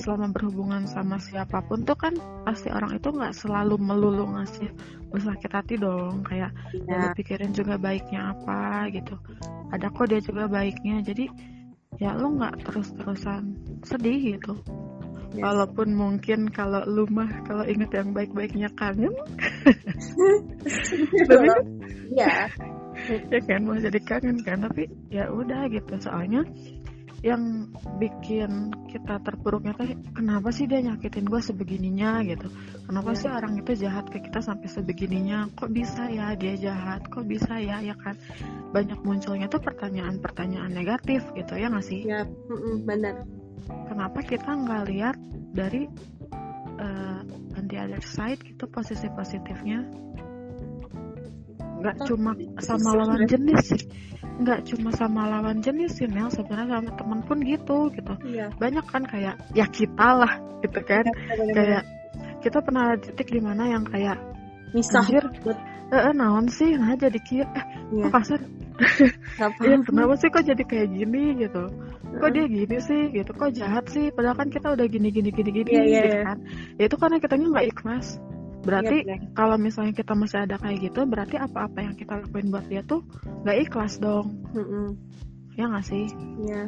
selama 0.00 0.32
berhubungan 0.32 0.88
sama 0.88 1.20
siapa 1.20 1.60
pun 1.68 1.84
tuh 1.84 1.94
kan 1.94 2.16
pasti 2.48 2.72
orang 2.72 2.96
itu 2.96 3.12
nggak 3.12 3.36
selalu 3.36 3.76
melulu 3.76 4.24
ngasih 4.32 4.72
sakit 5.10 5.52
hati 5.52 5.74
dong 5.76 6.24
kayak 6.24 6.54
ya 6.88 6.88
Ya. 6.88 7.02
pikirin 7.12 7.52
juga 7.52 7.76
baiknya 7.76 8.32
apa 8.32 8.88
gitu 8.94 9.14
ada 9.68 9.92
kok 9.92 10.08
dia 10.08 10.20
juga 10.24 10.48
baiknya 10.48 11.04
jadi 11.04 11.28
ya 12.00 12.16
lu 12.16 12.40
nggak 12.40 12.64
terus-terusan 12.64 13.42
sedih 13.84 14.38
gitu 14.38 14.56
Yes. 15.30 15.46
walaupun 15.46 15.94
mungkin 15.94 16.50
kalau 16.50 16.82
lu 16.90 17.06
mah 17.06 17.30
kalau 17.46 17.62
inget 17.62 17.94
yang 17.94 18.10
baik-baiknya 18.10 18.66
kangen 18.74 19.14
tapi 21.30 21.46
Iya. 22.10 22.50
ya 23.32 23.40
kan 23.46 23.60
mau 23.62 23.78
jadi 23.78 24.00
kangen 24.02 24.42
kan 24.42 24.66
tapi 24.66 24.90
ya 25.08 25.30
udah 25.30 25.70
gitu 25.70 25.94
soalnya 26.02 26.42
yang 27.20 27.68
bikin 28.00 28.72
kita 28.88 29.20
terpuruknya 29.20 29.76
tuh 29.76 29.92
kenapa 30.16 30.48
sih 30.56 30.64
dia 30.64 30.80
nyakitin 30.80 31.28
gue 31.28 31.40
sebegininya 31.44 32.24
gitu? 32.24 32.48
Kenapa 32.88 33.12
Iya. 33.12 33.20
sih 33.20 33.28
orang 33.28 33.54
itu 33.60 33.72
jahat 33.76 34.08
ke 34.08 34.24
kita 34.24 34.40
sampai 34.40 34.68
sebegininya? 34.72 35.52
Kok 35.52 35.68
bisa 35.68 36.08
ya 36.08 36.32
dia 36.32 36.56
jahat? 36.56 37.04
Kok 37.12 37.28
bisa 37.28 37.60
ya 37.60 37.84
ya 37.84 37.92
kan? 38.00 38.16
Banyak 38.72 39.04
munculnya 39.04 39.52
tuh 39.52 39.60
pertanyaan-pertanyaan 39.60 40.72
negatif 40.72 41.20
gitu 41.36 41.52
ya 41.60 41.68
nggak 41.68 41.84
sih? 41.84 42.08
Ya, 42.08 42.24
benar. 42.88 43.28
kenapa 43.86 44.24
kita 44.24 44.50
nggak 44.56 44.82
lihat 44.88 45.16
dari 45.52 45.84
uh, 46.80 47.20
on 47.60 47.64
the 47.68 47.76
other 47.76 48.00
side 48.00 48.40
gitu 48.40 48.64
posisi 48.64 49.12
positifnya? 49.12 49.84
Nggak 51.84 51.96
cuma 52.08 52.32
sama 52.64 52.96
lawan 52.96 53.28
jenis 53.28 53.60
sih 53.76 53.84
nggak 54.40 54.60
cuma 54.72 54.90
sama 54.96 55.28
lawan 55.28 55.60
jenis 55.60 56.00
sih 56.00 56.08
Nel 56.08 56.32
sebenarnya 56.32 56.80
sama 56.80 56.90
temen 56.96 57.20
pun 57.28 57.38
gitu 57.44 57.92
gitu 57.92 58.12
iya 58.24 58.48
banyak 58.56 58.84
kan 58.88 59.04
kayak 59.04 59.36
ya 59.52 59.66
kita 59.68 60.08
lah 60.16 60.32
gitu 60.64 60.80
kan 60.80 61.04
kayak 61.52 61.84
kita 62.40 62.58
pernah 62.64 62.96
ada 62.96 63.00
titik 63.04 63.28
di 63.36 63.40
mana 63.44 63.68
yang 63.68 63.84
kayak 63.84 64.16
misah 64.72 65.04
anjir 65.04 65.24
banget. 65.28 65.56
eh 65.92 65.96
eh, 66.08 66.12
naon 66.16 66.46
sih 66.48 66.72
nah 66.80 66.96
jadi 66.96 67.20
kia 67.20 67.44
eh 67.52 67.64
Iya, 67.90 68.06
kok 68.06 68.12
kasar 68.22 68.40
Iya, 69.66 69.76
kenapa 69.84 70.14
sih 70.16 70.28
kok 70.32 70.44
jadi 70.46 70.62
kayak 70.64 70.88
gini 70.94 71.36
gitu? 71.36 71.68
Kok 72.16 72.30
dia 72.32 72.44
gini 72.48 72.76
sih 72.80 73.12
gitu? 73.12 73.30
Kok 73.36 73.52
jahat 73.52 73.84
sih? 73.92 74.08
Padahal 74.08 74.36
kan 74.40 74.48
kita 74.48 74.72
udah 74.72 74.86
gini 74.88 75.12
gini 75.12 75.28
gini 75.28 75.50
gini 75.52 75.68
Iya, 75.68 75.82
iya, 75.84 76.00
gitu 76.00 76.16
iya. 76.16 76.24
kan? 76.24 76.38
Ya 76.80 76.84
itu 76.88 76.96
karena 76.96 77.16
kitanya 77.20 77.46
nggak 77.52 77.66
ikhlas. 77.76 78.06
Berarti 78.60 78.96
benar. 79.04 79.18
kalau 79.32 79.56
misalnya 79.56 79.92
kita 79.92 80.12
masih 80.12 80.44
ada 80.44 80.56
kayak 80.60 80.78
gitu, 80.92 81.00
berarti 81.08 81.36
apa-apa 81.36 81.78
yang 81.80 81.94
kita 81.96 82.20
lakuin 82.20 82.52
buat 82.52 82.66
dia 82.68 82.84
tuh 82.84 83.00
nggak 83.44 83.58
ikhlas 83.68 83.96
dong. 83.98 84.36
Mm-mm. 84.52 84.96
Ya 85.56 85.64
nggak 85.68 85.86
sih? 85.86 86.06
Iya. 86.44 86.64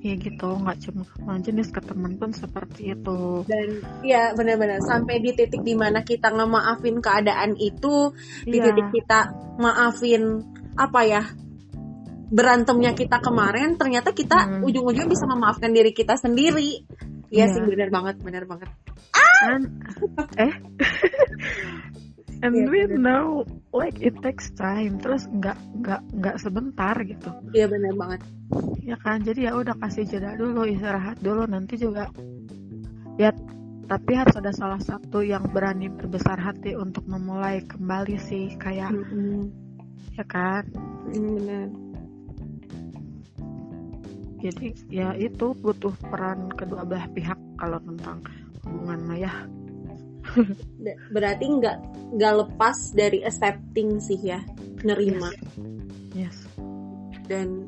Ya 0.00 0.14
gitu, 0.16 0.48
nggak 0.56 0.78
cuma 0.88 1.04
sama 1.04 1.36
jenis 1.44 1.68
ke 1.68 1.84
temen 1.84 2.16
pun 2.16 2.32
seperti 2.32 2.96
itu. 2.96 3.44
dan 3.44 3.68
ya 4.00 4.32
benar-benar 4.32 4.80
sampai 4.80 5.20
di 5.20 5.36
titik 5.36 5.60
di 5.60 5.76
mana 5.76 6.00
kita 6.00 6.32
ngemaafin 6.32 6.96
keadaan 7.04 7.58
itu 7.60 8.14
di 8.48 8.56
Iya. 8.56 8.72
titik 8.72 8.88
kita 8.94 9.36
maafin 9.60 10.40
apa 10.80 11.00
ya 11.04 11.22
berantemnya 12.26 12.90
kita 12.96 13.22
kemarin 13.22 13.78
ternyata 13.78 14.10
kita 14.10 14.38
Hmm. 14.58 14.66
ujung-ujungnya 14.66 15.06
bisa 15.06 15.30
memaafkan 15.30 15.70
diri 15.70 15.94
kita 15.94 16.18
sendiri 16.18 16.82
Iya 17.28 17.44
Iya. 17.44 17.52
sih 17.52 17.60
benar 17.64 17.88
banget 17.90 18.16
benar 18.22 18.44
banget 18.44 18.70
And, 19.36 19.68
eh, 20.40 20.54
and 22.44 22.54
Iya, 22.56 22.68
we 22.72 22.80
bener. 22.88 22.96
know 22.96 23.24
like 23.70 24.00
it 24.00 24.16
takes 24.24 24.48
time. 24.56 24.96
Terus 24.96 25.28
nggak 25.28 25.56
nggak 25.84 26.00
nggak 26.16 26.36
sebentar 26.40 26.96
gitu. 27.04 27.28
iya 27.52 27.68
benar 27.68 27.92
banget 27.94 28.20
ya 28.80 28.96
kan 28.96 29.18
jadi 29.20 29.50
ya 29.50 29.58
udah 29.58 29.74
kasih 29.76 30.06
jeda 30.06 30.38
dulu 30.38 30.62
istirahat 30.62 31.18
dulu 31.18 31.42
nanti 31.44 31.74
juga 31.74 32.06
ya 33.18 33.34
tapi 33.86 34.12
harus 34.14 34.38
ada 34.38 34.54
salah 34.54 34.78
satu 34.78 35.20
yang 35.20 35.42
berani 35.50 35.90
berbesar 35.90 36.38
hati 36.38 36.72
untuk 36.72 37.02
memulai 37.04 37.66
kembali 37.66 38.14
sih 38.16 38.54
kayak 38.56 38.94
Mm-mm. 38.94 39.50
ya 40.14 40.24
kan 40.24 40.62
ini 41.10 41.28
benar 41.34 41.66
jadi 44.36 44.76
ya 44.92 45.16
itu 45.16 45.56
butuh 45.56 45.96
peran 46.12 46.52
kedua 46.52 46.84
belah 46.84 47.08
pihak 47.16 47.38
kalau 47.56 47.80
tentang 47.80 48.20
hubungan 48.68 49.00
maya. 49.08 49.32
Berarti 51.14 51.44
nggak 51.48 51.76
nggak 52.18 52.34
lepas 52.44 52.92
dari 52.92 53.24
accepting 53.24 53.96
sih 54.02 54.20
ya 54.20 54.44
nerima. 54.84 55.32
Yes. 56.12 56.44
Dan 57.26 57.64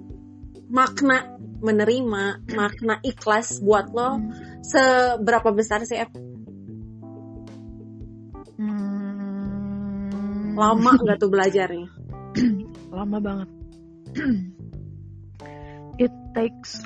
makna 0.68 1.40
menerima 1.58 2.44
makna 2.54 3.00
ikhlas 3.02 3.64
buat 3.64 3.90
lo 3.90 4.20
seberapa 4.62 5.50
besar 5.56 5.82
sih 5.88 5.98
Ep? 5.98 6.12
Hmm, 8.58 10.54
lama 10.54 10.90
nggak 11.00 11.18
tuh 11.18 11.30
belajarnya? 11.32 11.88
Lama 12.98 13.18
banget 13.20 13.48
it 15.98 16.14
takes 16.32 16.82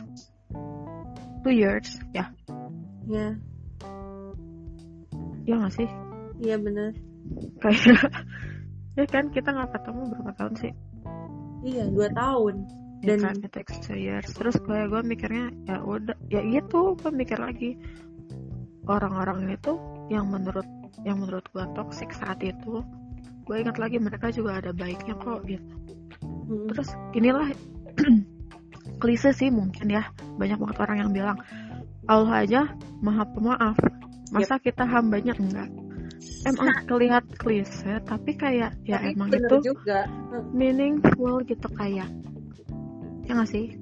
two 1.44 1.54
years 1.54 2.00
ya. 2.16 2.32
Ya. 3.06 3.36
Ya 5.44 5.54
nggak 5.58 5.74
sih? 5.76 5.88
Iya 6.42 6.56
bener. 6.58 6.96
Kayak 7.60 8.10
ya 8.98 9.04
kan 9.06 9.24
kita 9.30 9.48
nggak 9.52 9.70
ketemu 9.76 10.00
berapa 10.16 10.30
tahun 10.38 10.54
sih? 10.58 10.72
Iya 11.62 11.84
dua 11.92 12.08
tahun. 12.16 12.54
Dan 13.02 13.18
Dan- 13.18 13.22
kan 13.26 13.36
it 13.46 13.52
takes 13.52 13.76
two 13.82 13.98
years. 13.98 14.30
Terus 14.32 14.56
kayak 14.62 14.90
gue 14.90 15.02
mikirnya 15.02 15.50
ya 15.66 15.82
udah 15.82 16.16
ya 16.30 16.40
gitu 16.46 16.94
gue 16.98 17.10
mikir 17.12 17.38
lagi. 17.38 17.76
Orang-orang 18.86 19.46
ini 19.46 19.56
tuh 19.62 19.78
yang 20.10 20.26
menurut 20.30 20.66
yang 21.06 21.18
menurut 21.22 21.46
gue 21.50 21.64
toxic 21.74 22.10
saat 22.14 22.38
itu 22.42 22.82
gue 23.42 23.56
ingat 23.58 23.74
lagi 23.78 23.98
mereka 23.98 24.30
juga 24.30 24.62
ada 24.62 24.70
baiknya 24.70 25.18
kok 25.18 25.42
gitu. 25.50 25.74
Mm. 26.22 26.68
terus 26.70 26.90
inilah 27.16 27.48
klise 29.02 29.34
sih 29.34 29.50
mungkin 29.50 29.90
ya. 29.90 30.06
Banyak 30.38 30.62
banget 30.62 30.78
orang 30.78 30.96
yang 31.02 31.10
bilang 31.10 31.38
Allah 32.06 32.46
aja 32.46 32.60
maha 33.02 33.26
pemaaf. 33.26 33.74
Masa 34.30 34.62
kita 34.62 34.86
hambanya 34.86 35.34
enggak? 35.34 35.66
Emang 36.46 36.70
kelihat 36.86 37.26
klise 37.34 37.98
tapi 38.06 38.38
kayak 38.38 38.78
ya 38.86 39.02
Tapi 39.02 39.18
emang 39.18 39.28
itu 39.34 39.74
juga. 39.74 40.06
meaningful 40.54 41.42
gitu 41.42 41.66
kayak 41.74 42.06
ya 43.26 43.32
nggak 43.34 43.50
sih? 43.50 43.74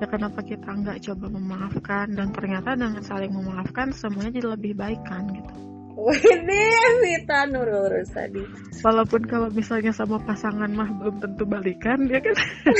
Ya 0.00 0.06
kenapa 0.10 0.44
kita 0.44 0.66
nggak 0.66 0.98
coba 1.08 1.26
memaafkan 1.32 2.12
dan 2.12 2.34
ternyata 2.36 2.76
dengan 2.76 3.00
saling 3.00 3.32
memaafkan 3.32 3.94
semuanya 3.96 4.34
jadi 4.36 4.48
lebih 4.58 4.76
baik 4.76 5.00
kan 5.08 5.24
gitu 5.30 5.71
Ini 5.92 6.62
Vita 7.04 7.46
Nurul 7.48 8.02
tadi. 8.08 8.42
Walaupun 8.82 9.22
kalau 9.28 9.48
misalnya 9.52 9.92
sama 9.94 10.18
pasangan 10.24 10.68
mah 10.72 10.88
belum 10.98 11.20
tentu 11.22 11.44
balikan 11.44 12.08
ya 12.08 12.18
kan? 12.18 12.36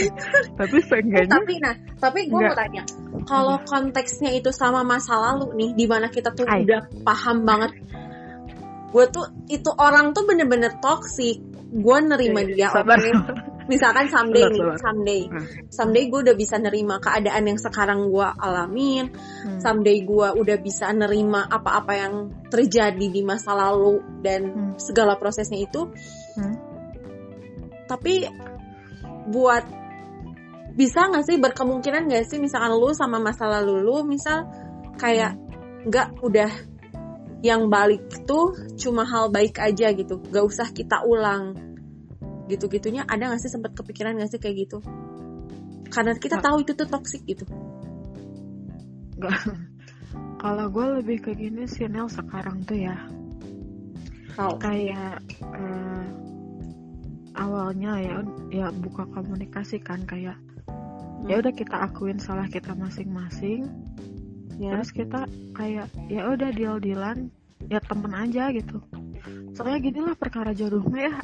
Tapi 0.60 0.76
Eh, 0.82 0.84
seenggaknya 0.90 1.30
tapi 1.30 1.54
nah 1.62 1.74
tapi 2.02 2.20
gue 2.26 2.40
mau 2.42 2.56
tanya 2.58 2.82
kalau 3.30 3.56
konteksnya 3.62 4.34
itu 4.34 4.50
sama 4.50 4.82
masa 4.82 5.14
lalu 5.14 5.54
nih 5.54 5.70
di 5.78 5.86
mana 5.86 6.10
kita 6.10 6.34
tuh 6.34 6.42
Hai. 6.42 6.66
udah 6.66 6.82
paham 7.06 7.46
banget 7.46 7.70
gue 8.92 9.04
tuh 9.08 9.24
itu 9.48 9.70
orang 9.80 10.12
tuh 10.12 10.28
bener-bener 10.28 10.76
toxic. 10.84 11.40
Gue 11.72 11.98
nerima 12.04 12.44
dia 12.44 12.68
sabar 12.68 13.00
oke 13.00 13.32
misalkan 13.70 14.06
someday 14.10 14.46
nih 14.50 14.62
someday 14.78 15.22
Hmm. 15.28 15.46
someday 15.70 16.04
gue 16.10 16.20
udah 16.24 16.36
bisa 16.36 16.56
nerima 16.58 16.98
keadaan 16.98 17.44
yang 17.46 17.58
sekarang 17.58 18.10
gue 18.10 18.28
alamin 18.38 19.10
Hmm. 19.14 19.60
someday 19.62 20.02
gue 20.02 20.28
udah 20.34 20.56
bisa 20.58 20.90
nerima 20.90 21.46
apa-apa 21.46 21.92
yang 21.94 22.14
terjadi 22.50 23.06
di 23.10 23.22
masa 23.22 23.54
lalu 23.54 24.02
dan 24.22 24.40
Hmm. 24.50 24.72
segala 24.78 25.14
prosesnya 25.18 25.62
itu 25.62 25.90
Hmm. 26.38 26.56
tapi 27.86 28.26
buat 29.30 29.64
bisa 30.72 31.04
nggak 31.12 31.24
sih 31.28 31.36
berkemungkinan 31.36 32.08
nggak 32.08 32.24
sih 32.24 32.40
misalkan 32.40 32.72
lu 32.72 32.96
sama 32.96 33.20
masa 33.20 33.44
lalu 33.44 33.84
lu 33.84 34.08
misal 34.08 34.48
kayak 34.96 35.36
nggak 35.84 36.16
udah 36.24 36.48
yang 37.42 37.66
balik 37.68 38.06
tuh 38.24 38.54
cuma 38.78 39.02
hal 39.04 39.28
baik 39.28 39.58
aja 39.58 39.90
gitu 39.92 40.22
nggak 40.22 40.44
usah 40.46 40.70
kita 40.70 41.02
ulang 41.04 41.71
gitu 42.50 42.66
gitunya 42.66 43.06
ada 43.06 43.30
nggak 43.30 43.42
sih 43.42 43.52
sempat 43.52 43.74
kepikiran 43.76 44.18
nggak 44.18 44.30
sih 44.30 44.40
kayak 44.42 44.66
gitu? 44.66 44.78
Karena 45.92 46.16
kita 46.16 46.40
tahu 46.40 46.64
itu 46.64 46.72
tuh 46.72 46.88
toxic 46.88 47.22
gitu. 47.28 47.44
Kalau 50.42 50.66
gue 50.74 50.86
lebih 50.98 51.18
ke 51.22 51.30
gini 51.38 51.68
sih 51.70 51.86
Nel 51.86 52.10
sekarang 52.10 52.66
tuh 52.66 52.80
ya. 52.80 52.96
Tahu. 54.34 54.58
Kayak 54.58 55.22
eh, 55.38 56.04
awalnya 57.38 57.92
ya 58.00 58.16
ya 58.50 58.66
buka 58.74 59.06
komunikasi 59.12 59.78
kan 59.78 60.02
kayak 60.02 60.36
ya 61.30 61.34
udah 61.38 61.52
kita 61.54 61.76
akuin 61.86 62.18
salah 62.18 62.48
kita 62.50 62.74
masing-masing. 62.74 63.70
Ya. 64.58 64.80
Terus 64.80 64.90
kita 64.90 65.30
kayak 65.54 65.86
ya 66.10 66.26
udah 66.26 66.50
deal 66.50 66.82
dealan 66.82 67.30
ya 67.70 67.78
temen 67.78 68.12
aja 68.16 68.50
gitu 68.50 68.82
soalnya 69.52 69.78
gini 69.84 70.00
lah 70.00 70.16
perkara 70.16 70.56
jodoh 70.56 70.82
mah 70.84 71.00
ya. 71.00 71.14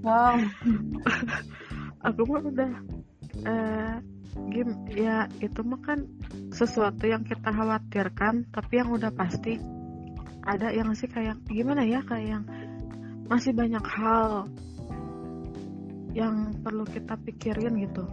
Wow. 0.00 0.36
Aku 2.12 2.20
mah 2.28 2.42
udah 2.44 2.72
eh 3.46 3.96
gim 4.52 4.68
ya 4.92 5.26
itu 5.40 5.60
mah 5.64 5.80
kan 5.80 6.04
sesuatu 6.52 7.08
yang 7.08 7.24
kita 7.24 7.48
khawatirkan 7.48 8.48
tapi 8.52 8.72
yang 8.80 8.92
udah 8.92 9.10
pasti 9.12 9.56
ada 10.46 10.70
yang 10.70 10.92
sih 10.94 11.08
kayak 11.10 11.40
gimana 11.48 11.82
ya 11.82 12.04
kayak 12.04 12.38
yang 12.38 12.44
masih 13.26 13.56
banyak 13.56 13.82
hal 13.82 14.46
yang 16.14 16.54
perlu 16.64 16.86
kita 16.88 17.18
pikirin 17.20 17.76
gitu 17.82 18.04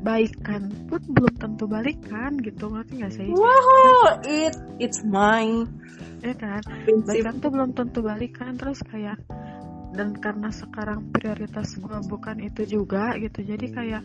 baikan 0.00 0.72
pun 0.88 1.00
belum 1.12 1.34
tentu 1.36 1.64
balikan 1.68 2.40
gitu 2.40 2.72
ngerti 2.72 2.92
gak 3.00 3.12
sih? 3.12 3.28
Wow 3.30 4.20
it 4.24 4.56
it's 4.80 5.04
my 5.04 5.64
ya 6.20 6.34
kan? 6.36 6.62
Balikan 7.04 7.34
tuh 7.40 7.50
belum 7.52 7.70
tentu 7.76 8.00
balikan 8.00 8.56
terus 8.56 8.80
kayak 8.84 9.20
dan 9.90 10.14
karena 10.16 10.48
sekarang 10.54 11.10
prioritas 11.10 11.74
gue 11.76 11.98
bukan 12.06 12.36
itu 12.40 12.62
juga 12.78 13.18
gitu 13.18 13.42
jadi 13.42 13.66
kayak 13.74 14.02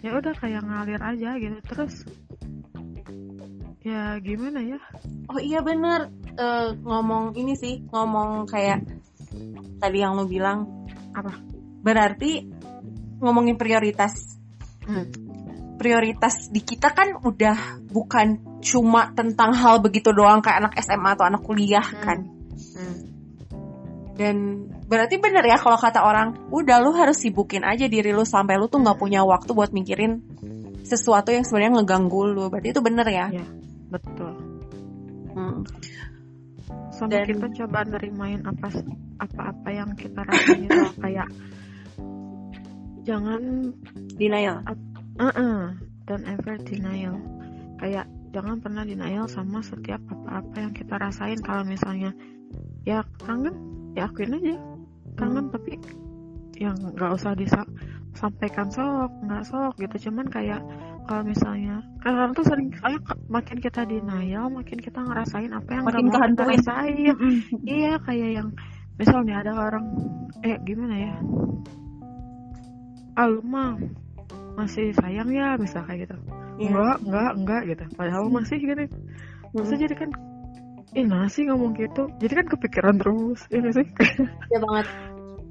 ya 0.00 0.10
udah 0.16 0.32
kayak 0.38 0.62
ngalir 0.64 1.02
aja 1.02 1.36
gitu 1.36 1.58
terus 1.66 1.94
ya 3.84 4.16
gimana 4.22 4.64
ya? 4.64 4.80
Oh 5.28 5.40
iya 5.40 5.60
bener 5.60 6.08
Eh, 6.40 6.68
ngomong 6.80 7.36
ini 7.36 7.52
sih 7.52 7.84
ngomong 7.92 8.48
kayak 8.48 8.80
tadi 9.76 9.98
yang 10.00 10.16
lo 10.16 10.24
bilang. 10.24 10.64
Apa? 11.12 11.36
Berarti 11.84 12.48
ngomongin 13.20 13.60
prioritas. 13.60 14.39
Hmm. 14.90 15.06
Prioritas 15.78 16.50
di 16.50 16.60
kita 16.60 16.90
kan 16.92 17.22
udah 17.22 17.86
bukan 17.88 18.58
cuma 18.60 19.14
tentang 19.14 19.54
hal 19.54 19.78
begitu 19.80 20.10
doang 20.12 20.42
kayak 20.42 20.66
anak 20.66 20.74
SMA 20.82 21.14
atau 21.14 21.24
anak 21.30 21.40
kuliah 21.46 21.80
Hmm. 21.86 22.02
kan. 22.02 22.18
Hmm. 22.76 22.96
Dan 24.20 24.36
berarti 24.84 25.16
bener 25.16 25.40
ya 25.46 25.56
kalau 25.56 25.80
kata 25.80 26.04
orang, 26.04 26.52
udah 26.52 26.76
lu 26.84 26.92
harus 26.92 27.16
sibukin 27.16 27.64
aja 27.64 27.88
diri 27.88 28.12
lu 28.12 28.28
sampai 28.28 28.60
lu 28.60 28.68
tuh 28.68 28.84
nggak 28.84 28.98
punya 29.00 29.24
waktu 29.24 29.56
buat 29.56 29.72
mikirin 29.72 30.20
sesuatu 30.84 31.32
yang 31.32 31.46
sebenarnya 31.46 31.80
ngeganggu 31.80 32.28
lu. 32.28 32.52
Berarti 32.52 32.68
itu 32.76 32.82
bener 32.84 33.06
ya. 33.08 33.26
Iya. 33.32 33.46
Betul. 33.88 34.32
Hmm. 35.32 35.64
Sama 36.92 37.08
Dan- 37.16 37.32
kita 37.32 37.46
coba 37.64 37.88
nerimain 37.88 38.44
apa 38.44 38.68
apa-apa 39.16 39.68
yang 39.72 39.96
kita 39.96 40.20
rasain 40.20 40.68
kayak 41.00 41.28
jangan 43.00 43.72
Denial. 44.20 44.60
uh 45.16 45.72
dan 46.04 46.20
ever 46.28 46.60
denial. 46.60 47.16
Kayak 47.80 48.04
jangan 48.36 48.60
pernah 48.60 48.84
denial 48.84 49.24
sama 49.30 49.64
setiap 49.64 50.02
apa-apa 50.12 50.68
yang 50.68 50.72
kita 50.76 51.00
rasain. 51.00 51.40
Kalau 51.40 51.64
misalnya 51.64 52.12
ya 52.84 53.00
kangen 53.24 53.56
ya 53.96 54.12
akuin 54.12 54.36
aja. 54.36 54.60
Kangen 55.16 55.48
tapi 55.48 55.80
yang 56.60 56.76
nggak 56.76 57.16
usah 57.16 57.32
disampaikan 57.32 58.68
sok 58.68 59.08
nggak 59.24 59.44
sok 59.48 59.72
gitu. 59.80 60.10
Cuman 60.10 60.28
kayak 60.28 60.60
kalau 61.08 61.24
misalnya 61.24 61.80
karena 62.04 62.28
tuh 62.36 62.44
sering 62.44 62.68
kayak 62.76 63.00
makin 63.32 63.58
kita 63.58 63.88
denial 63.88 64.52
makin 64.52 64.78
kita 64.78 65.00
ngerasain 65.00 65.50
apa 65.56 65.70
yang 65.72 65.84
Makin 65.88 66.06
mau 66.12 66.28
kita 66.28 66.44
rasain. 66.44 67.16
Iya 67.64 67.92
kayak 68.04 68.30
yang 68.36 68.48
misalnya 69.00 69.40
ada 69.40 69.52
orang 69.56 69.96
eh 70.44 70.60
gimana 70.66 70.96
ya? 70.98 71.16
Ah 73.16 73.26
lu 73.26 73.40
mah 73.42 73.80
masih 74.54 74.92
sayang 74.94 75.30
ya 75.30 75.54
misal 75.56 75.82
kayak 75.84 76.06
gitu 76.06 76.16
Iya. 76.60 76.68
enggak 76.68 76.96
enggak 77.02 77.30
enggak 77.36 77.62
gitu 77.68 77.84
padahal 77.96 78.28
masih 78.28 78.56
gitu 78.58 78.84
Maksudnya 79.50 79.90
jadi 79.90 79.94
kan 79.98 80.10
Ih 80.90 81.06
nasi 81.06 81.46
ngomong 81.46 81.74
gitu 81.74 82.06
Jadi 82.18 82.32
kan 82.34 82.46
kepikiran 82.46 82.94
terus 82.98 83.40
Ya 83.48 83.58
gak 83.58 83.74
sih? 83.78 83.86
Ya 84.52 84.58
banget. 84.58 84.86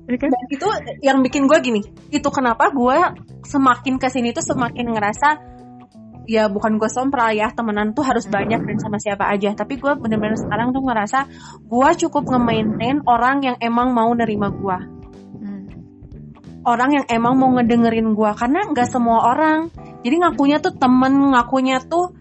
ya 0.10 0.18
kan? 0.18 0.29
Dan 0.32 0.46
itu 0.50 0.68
yang 1.01 1.18
bikin 1.22 1.46
gue 1.46 1.60
gini. 1.62 1.82
Itu 2.10 2.34
kenapa 2.34 2.72
gue 2.72 2.98
semakin 3.46 4.01
ke 4.01 4.08
sini 4.10 4.34
tuh 4.34 4.41
semakin 4.41 4.89
ngerasa 4.89 5.29
ya 6.25 6.46
bukan 6.46 6.77
gue 6.77 6.86
sompral 6.88 7.34
ya 7.34 7.50
temenan 7.50 7.91
tuh 7.91 8.06
harus 8.06 8.29
banyak 8.29 8.62
dan 8.62 8.77
sama 8.77 9.01
siapa 9.01 9.25
aja 9.25 9.50
tapi 9.58 9.82
gue 9.82 9.89
bener-bener 9.98 10.38
sekarang 10.38 10.70
tuh 10.70 10.86
ngerasa 10.86 11.25
gue 11.65 11.89
cukup 12.06 12.22
nge-maintain 12.29 13.01
orang 13.10 13.41
yang 13.41 13.58
emang 13.58 13.98
mau 13.98 14.13
nerima 14.13 14.53
gue 14.53 14.77
Hmm. 14.77 14.99
Orang 16.69 17.01
yang 17.01 17.05
emang 17.09 17.33
mau 17.35 17.49
ngedengerin 17.57 18.13
gue 18.13 18.31
karena 18.38 18.69
nggak 18.69 18.88
semua 18.89 19.33
orang. 19.33 19.73
Jadi 20.05 20.15
ngakunya 20.21 20.57
tuh 20.61 20.77
temen 20.77 21.33
ngakunya 21.33 21.81
tuh 21.83 22.13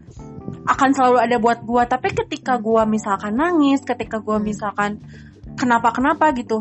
akan 0.69 0.91
selalu 0.93 1.19
ada 1.21 1.37
buat 1.41 1.65
gue 1.65 1.83
tapi 1.89 2.09
ketika 2.13 2.61
gue 2.61 2.83
misalkan 2.85 3.37
nangis 3.37 3.81
ketika 3.85 4.21
gue 4.21 4.37
misalkan 4.37 5.01
kenapa 5.57 5.93
kenapa 5.97 6.29
gitu 6.37 6.61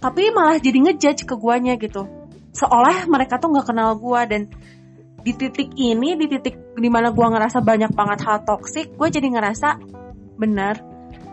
tapi 0.00 0.32
malah 0.32 0.56
jadi 0.56 0.80
ngejudge 0.80 1.28
ke 1.28 1.36
guanya 1.36 1.76
gitu. 1.76 2.08
Seolah 2.56 3.04
mereka 3.06 3.36
tuh 3.36 3.52
nggak 3.52 3.68
kenal 3.68 3.94
gue 4.00 4.20
dan 4.26 4.42
di 5.20 5.32
titik 5.36 5.76
ini 5.76 6.16
di 6.16 6.26
titik 6.26 6.56
di 6.80 6.88
mana 6.88 7.12
gue 7.12 7.26
ngerasa 7.26 7.60
banyak 7.60 7.92
banget 7.92 8.18
hal 8.24 8.40
toksik 8.48 8.96
gue 8.96 9.08
jadi 9.12 9.28
ngerasa 9.28 9.76
benar 10.40 10.80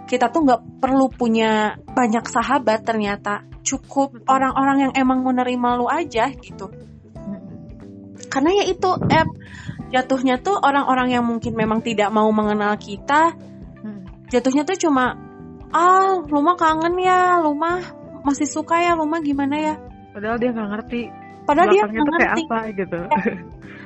kita 0.08 0.28
tuh 0.28 0.44
nggak 0.44 0.84
perlu 0.84 1.08
punya 1.08 1.80
banyak 1.96 2.28
sahabat 2.28 2.84
ternyata 2.84 3.48
cukup 3.68 4.24
orang-orang 4.32 4.88
yang 4.88 4.94
emang 4.96 5.28
menerima 5.28 5.70
lu 5.76 5.92
aja 5.92 6.32
gitu. 6.32 6.72
Karena 8.32 8.50
ya 8.56 8.64
itu 8.72 8.90
eh 9.12 9.28
jatuhnya 9.92 10.40
tuh 10.40 10.56
orang-orang 10.60 11.16
yang 11.16 11.24
mungkin 11.28 11.56
memang 11.56 11.80
tidak 11.84 12.12
mau 12.12 12.28
mengenal 12.32 12.76
kita 12.80 13.36
Hmm. 13.78 14.04
jatuhnya 14.28 14.66
tuh 14.66 14.76
cuma 14.88 15.16
ah 15.72 16.18
lu 16.24 16.40
mah 16.42 16.56
kangen 16.58 16.96
ya 16.98 17.40
lu 17.44 17.54
mah 17.54 17.80
masih 18.26 18.48
suka 18.50 18.80
ya 18.84 18.96
lu 18.96 19.06
mah 19.08 19.20
gimana 19.22 19.56
ya? 19.56 19.76
Padahal 20.16 20.40
dia 20.42 20.50
gak 20.56 20.70
ngerti 20.74 21.02
padahal 21.48 21.68
dia 21.72 21.84
nggak 21.88 21.94
kayak 21.94 22.12
ngerti. 22.12 22.44
apa 22.44 22.60
gitu. 22.76 23.00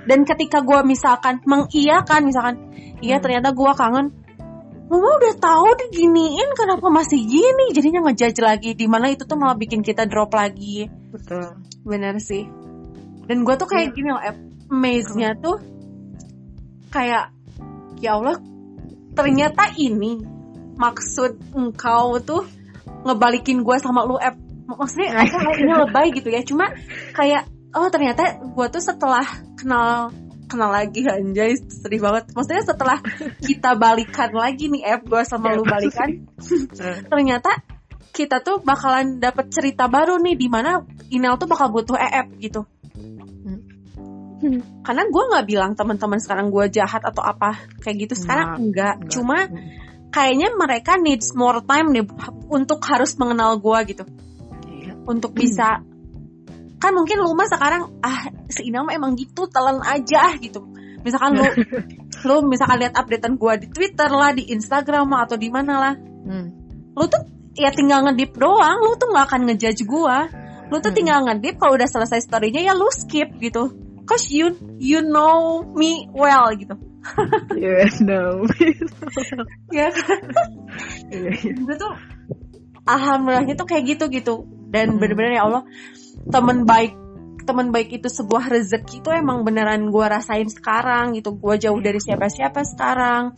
Dan 0.01 0.19
ketika 0.25 0.65
gue 0.65 0.79
misalkan 0.81 1.37
mengiyakan 1.45 2.21
misalkan 2.25 2.55
iya 3.05 3.17
Hmm. 3.19 3.23
ternyata 3.27 3.49
gue 3.53 3.71
kangen 3.77 4.07
Mama 4.91 5.07
udah 5.07 5.33
tahu 5.39 5.67
diginiin 5.87 6.51
kenapa 6.51 6.91
masih 6.91 7.23
gini? 7.23 7.71
Jadinya 7.71 8.03
ngejudge 8.03 8.43
lagi 8.43 8.75
di 8.75 8.91
mana 8.91 9.07
itu 9.07 9.23
tuh 9.23 9.39
malah 9.39 9.55
bikin 9.55 9.79
kita 9.79 10.03
drop 10.03 10.35
lagi. 10.35 10.91
Betul. 11.15 11.55
Bener 11.87 12.19
sih. 12.19 12.43
Dan 13.23 13.47
gue 13.47 13.55
tuh 13.55 13.71
kayak 13.71 13.87
Iya. 13.87 13.95
gini 13.95 14.09
loh 14.11 14.21
amaze-nya 14.67 15.29
tuh 15.39 15.55
kayak 16.91 17.31
ya 18.03 18.19
Allah 18.19 18.35
ternyata 19.15 19.71
ini 19.75 20.19
maksud 20.75 21.39
engkau 21.55 22.19
tuh 22.19 22.43
ngebalikin 23.07 23.63
gue 23.63 23.75
sama 23.79 24.03
lu 24.03 24.19
Ep. 24.19 24.35
maksudnya 24.67 25.23
aku 25.23 25.35
ini 25.63 25.71
lebay 25.71 26.07
gitu 26.11 26.27
ya? 26.27 26.43
Cuma 26.43 26.67
kayak 27.15 27.47
oh 27.71 27.87
ternyata 27.87 28.43
gue 28.43 28.67
tuh 28.67 28.83
setelah 28.83 29.23
kenal 29.55 30.11
kenal 30.51 30.67
lagi 30.67 31.07
anjay 31.07 31.55
sedih 31.55 32.03
banget 32.03 32.35
maksudnya 32.35 32.63
setelah 32.67 32.99
kita 33.39 33.79
balikan 33.79 34.35
lagi 34.35 34.67
nih 34.67 34.83
Ep 34.99 35.07
gue 35.07 35.23
sama 35.23 35.55
lu 35.55 35.63
balikan 35.63 36.27
ternyata 37.11 37.55
kita 38.11 38.43
tuh 38.43 38.59
bakalan 38.59 39.23
dapet 39.23 39.47
cerita 39.47 39.87
baru 39.87 40.19
nih 40.19 40.35
di 40.35 40.51
mana 40.51 40.83
Inel 41.15 41.39
tuh 41.39 41.47
bakal 41.47 41.71
butuh 41.71 41.95
EF 41.95 42.27
gitu 42.43 42.67
Hmm. 44.41 44.81
karena 44.81 45.05
gue 45.05 45.23
nggak 45.29 45.45
bilang 45.45 45.71
teman-teman 45.77 46.17
sekarang 46.17 46.49
gue 46.49 46.65
jahat 46.73 47.05
atau 47.05 47.21
apa 47.21 47.61
kayak 47.77 48.09
gitu 48.09 48.25
sekarang 48.25 48.57
enggak, 48.57 48.97
Enggak. 48.97 49.11
cuma 49.13 49.37
Hmm. 49.45 49.61
kayaknya 50.09 50.49
mereka 50.57 50.97
needs 50.97 51.37
more 51.37 51.61
time 51.61 51.93
deh 51.93 52.01
untuk 52.49 52.81
harus 52.89 53.13
mengenal 53.21 53.61
gue 53.61 53.79
gitu 53.93 54.03
Iya. 54.65 54.97
untuk 55.05 55.37
bisa 55.37 55.85
kan 56.81 56.91
mungkin 56.97 57.21
lu 57.21 57.31
mah 57.37 57.45
sekarang 57.45 58.01
ah 58.01 58.25
si 58.49 58.67
mah 58.73 58.89
emang 58.89 59.13
gitu 59.13 59.45
telan 59.47 59.79
aja 59.85 60.33
gitu 60.41 60.65
misalkan 61.05 61.37
lu 61.37 61.45
lu 62.27 62.35
misalkan 62.49 62.81
lihat 62.81 62.97
updatean 62.97 63.37
gue 63.37 63.53
di 63.61 63.67
Twitter 63.69 64.09
lah 64.09 64.33
di 64.33 64.49
Instagram 64.49 65.05
lah 65.07 65.29
atau 65.29 65.37
di 65.37 65.49
mana 65.53 65.73
lah 65.77 65.93
Hmm. 66.21 66.53
lu 66.93 67.05
tuh 67.09 67.17
ya 67.57 67.73
tinggal 67.73 68.05
ngedip 68.05 68.37
doang 68.37 68.77
lu 68.77 68.93
tuh 68.93 69.09
nggak 69.09 69.25
akan 69.25 69.41
ngejudge 69.49 69.89
gua 69.89 70.29
lu 70.69 70.77
tuh 70.77 70.93
Hmm. 70.93 70.97
tinggal 71.01 71.19
ngedip 71.25 71.57
kalau 71.57 71.73
udah 71.73 71.89
selesai 71.89 72.29
storynya 72.29 72.61
ya 72.61 72.77
lu 72.77 72.85
skip 72.93 73.33
gitu 73.41 73.73
cause 74.05 74.29
you 74.29 74.53
you 74.77 75.01
know 75.01 75.65
me 75.73 76.05
well 76.13 76.49
gitu 76.53 76.77
Yes, 77.57 77.97
no. 78.05 78.45
ya 79.73 79.89
Iya, 81.09 81.29
iya. 81.33 81.51
gue 81.57 81.75
tuh 81.75 81.93
alhamdulillahnya 82.85 83.57
tuh 83.57 83.65
kayak 83.65 83.83
gitu 83.97 84.05
gitu 84.13 84.35
dan 84.71 84.95
Hmm. 84.95 84.99
bener-bener 85.01 85.35
ya 85.35 85.43
Allah 85.49 85.63
teman 86.29 86.67
baik 86.67 86.93
teman 87.41 87.73
baik 87.73 87.97
itu 88.01 88.07
sebuah 88.07 88.53
rezeki 88.53 89.01
itu 89.01 89.09
emang 89.09 89.41
beneran 89.41 89.89
gua 89.89 90.13
rasain 90.19 90.45
sekarang 90.45 91.17
gitu. 91.17 91.33
Gua 91.33 91.57
jauh 91.57 91.81
dari 91.81 91.97
siapa-siapa 91.97 92.61
sekarang. 92.61 93.33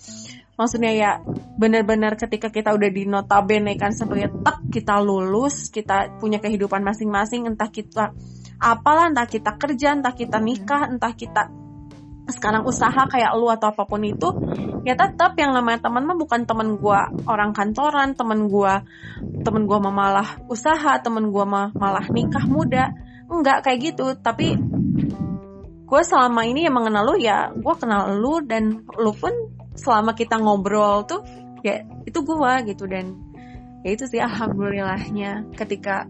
Maksudnya 0.54 0.92
ya 0.94 1.12
bener-bener 1.58 2.14
ketika 2.14 2.54
kita 2.54 2.76
udah 2.78 2.90
di 2.94 3.10
notabene 3.10 3.74
kan 3.74 3.90
sebagai 3.90 4.30
tek 4.46 4.70
kita 4.70 5.02
lulus 5.02 5.74
kita 5.74 6.22
punya 6.22 6.38
kehidupan 6.38 6.86
masing-masing 6.86 7.50
entah 7.50 7.74
kita 7.74 8.14
apalah 8.62 9.10
entah 9.10 9.26
kita 9.26 9.58
kerja 9.58 9.98
entah 9.98 10.14
kita 10.14 10.38
nikah 10.38 10.94
entah 10.94 11.14
kita 11.18 11.63
sekarang 12.32 12.64
usaha 12.64 13.04
kayak 13.12 13.36
lu 13.36 13.52
atau 13.52 13.76
apa 13.76 13.84
pun 13.84 14.00
itu 14.04 14.32
ya 14.88 14.96
tetap 14.96 15.36
yang 15.36 15.52
namanya 15.52 15.84
teman 15.84 16.08
mah 16.08 16.16
bukan 16.16 16.48
teman 16.48 16.80
gua 16.80 17.12
orang 17.28 17.52
kantoran 17.52 18.16
teman 18.16 18.48
gua 18.48 18.88
temen 19.44 19.68
gua 19.68 19.84
mah 19.84 19.94
malah 19.94 20.30
usaha 20.48 21.00
temen 21.04 21.32
gua 21.32 21.44
mah 21.44 21.68
malah 21.76 22.06
nikah 22.08 22.46
muda. 22.48 22.96
Enggak 23.28 23.66
kayak 23.66 23.80
gitu 23.92 24.14
tapi 24.20 24.56
gue 25.84 26.02
selama 26.02 26.42
ini 26.48 26.66
yang 26.66 26.74
mengenal 26.74 27.14
lu 27.14 27.16
ya 27.22 27.54
gue 27.54 27.76
kenal 27.78 28.18
lu 28.18 28.42
dan 28.42 28.82
lu 28.98 29.14
pun 29.14 29.30
selama 29.78 30.18
kita 30.18 30.42
ngobrol 30.42 31.06
tuh 31.06 31.22
ya 31.60 31.84
itu 32.08 32.20
gua 32.24 32.64
gitu. 32.64 32.88
Dan 32.88 33.20
ya 33.84 33.90
itu 33.92 34.08
sih 34.08 34.22
alhamdulillahnya 34.24 35.54
ketika 35.60 36.08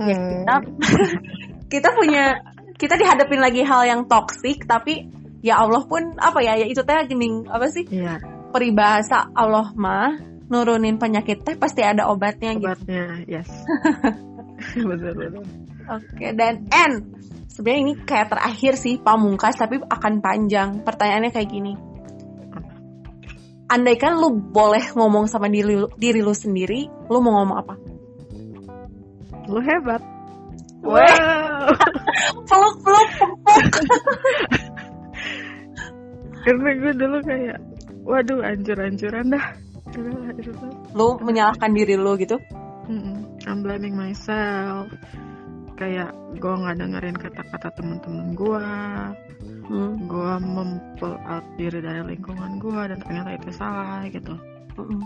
ya 0.00 0.16
kita 0.16 0.54
kita 1.72 1.88
punya 1.96 2.51
kita 2.82 2.98
dihadapin 2.98 3.38
lagi 3.38 3.62
hal 3.62 3.86
yang 3.86 4.10
toksik 4.10 4.66
tapi 4.66 5.06
ya 5.38 5.62
Allah 5.62 5.86
pun 5.86 6.18
apa 6.18 6.42
ya 6.42 6.58
ya 6.58 6.66
itu 6.66 6.82
teh 6.82 6.98
gini 7.06 7.46
apa 7.46 7.70
sih 7.70 7.86
Iya, 7.86 8.18
peribahasa 8.50 9.30
Allah 9.30 9.70
mah 9.78 10.18
nurunin 10.50 10.98
penyakit 10.98 11.46
teh 11.46 11.54
pasti 11.54 11.86
ada 11.86 12.10
obatnya 12.10 12.58
gitu. 12.58 12.66
obatnya, 12.66 13.22
yes. 13.30 13.46
betul, 14.90 15.14
betul. 15.14 15.44
Oke 15.86 16.26
dan 16.34 16.66
N 16.70 16.92
sebenarnya 17.52 17.80
ini 17.84 17.92
kayak 18.02 18.32
terakhir 18.32 18.72
sih 18.80 18.98
pamungkas 18.98 19.60
tapi 19.60 19.78
akan 19.78 20.24
panjang. 20.24 20.82
Pertanyaannya 20.82 21.30
kayak 21.30 21.50
gini. 21.50 21.74
Andaikan 23.72 24.20
lu 24.20 24.36
boleh 24.36 24.92
ngomong 24.92 25.32
sama 25.32 25.48
diri 25.48 25.80
lu, 25.80 25.88
diri 25.96 26.20
lu 26.20 26.36
sendiri, 26.36 26.92
lu 27.08 27.18
mau 27.24 27.40
ngomong 27.40 27.56
apa? 27.56 27.74
lu 29.48 29.58
hebat. 29.58 30.02
Wow. 30.82 31.70
Peluk 32.48 32.76
peluk 32.84 33.10
karena 36.42 36.70
gue 36.74 36.92
dulu 36.98 37.18
kayak 37.22 37.58
waduh 38.02 38.42
ancur-ancuran 38.42 39.30
dah. 39.30 39.46
Lu 40.92 41.16
menyalahkan 41.22 41.70
diri 41.70 41.94
lu 41.94 42.18
gitu? 42.18 42.34
Mm-mm. 42.90 43.46
I'm 43.46 43.62
blaming 43.62 43.94
myself. 43.94 44.90
Kayak 45.78 46.10
gue 46.34 46.50
nggak 46.52 46.76
dengerin 46.82 47.16
kata-kata 47.18 47.68
teman-teman 47.78 48.34
gue 48.34 48.66
hmm. 49.70 49.92
gue 50.06 50.32
mempull 50.42 51.14
out 51.26 51.46
diri 51.58 51.78
dari 51.82 52.02
lingkungan 52.14 52.58
gue 52.58 52.80
dan 52.90 52.98
ternyata 53.02 53.30
itu 53.38 53.50
salah 53.54 54.02
gitu. 54.10 54.34
Mm-mm. 54.72 55.04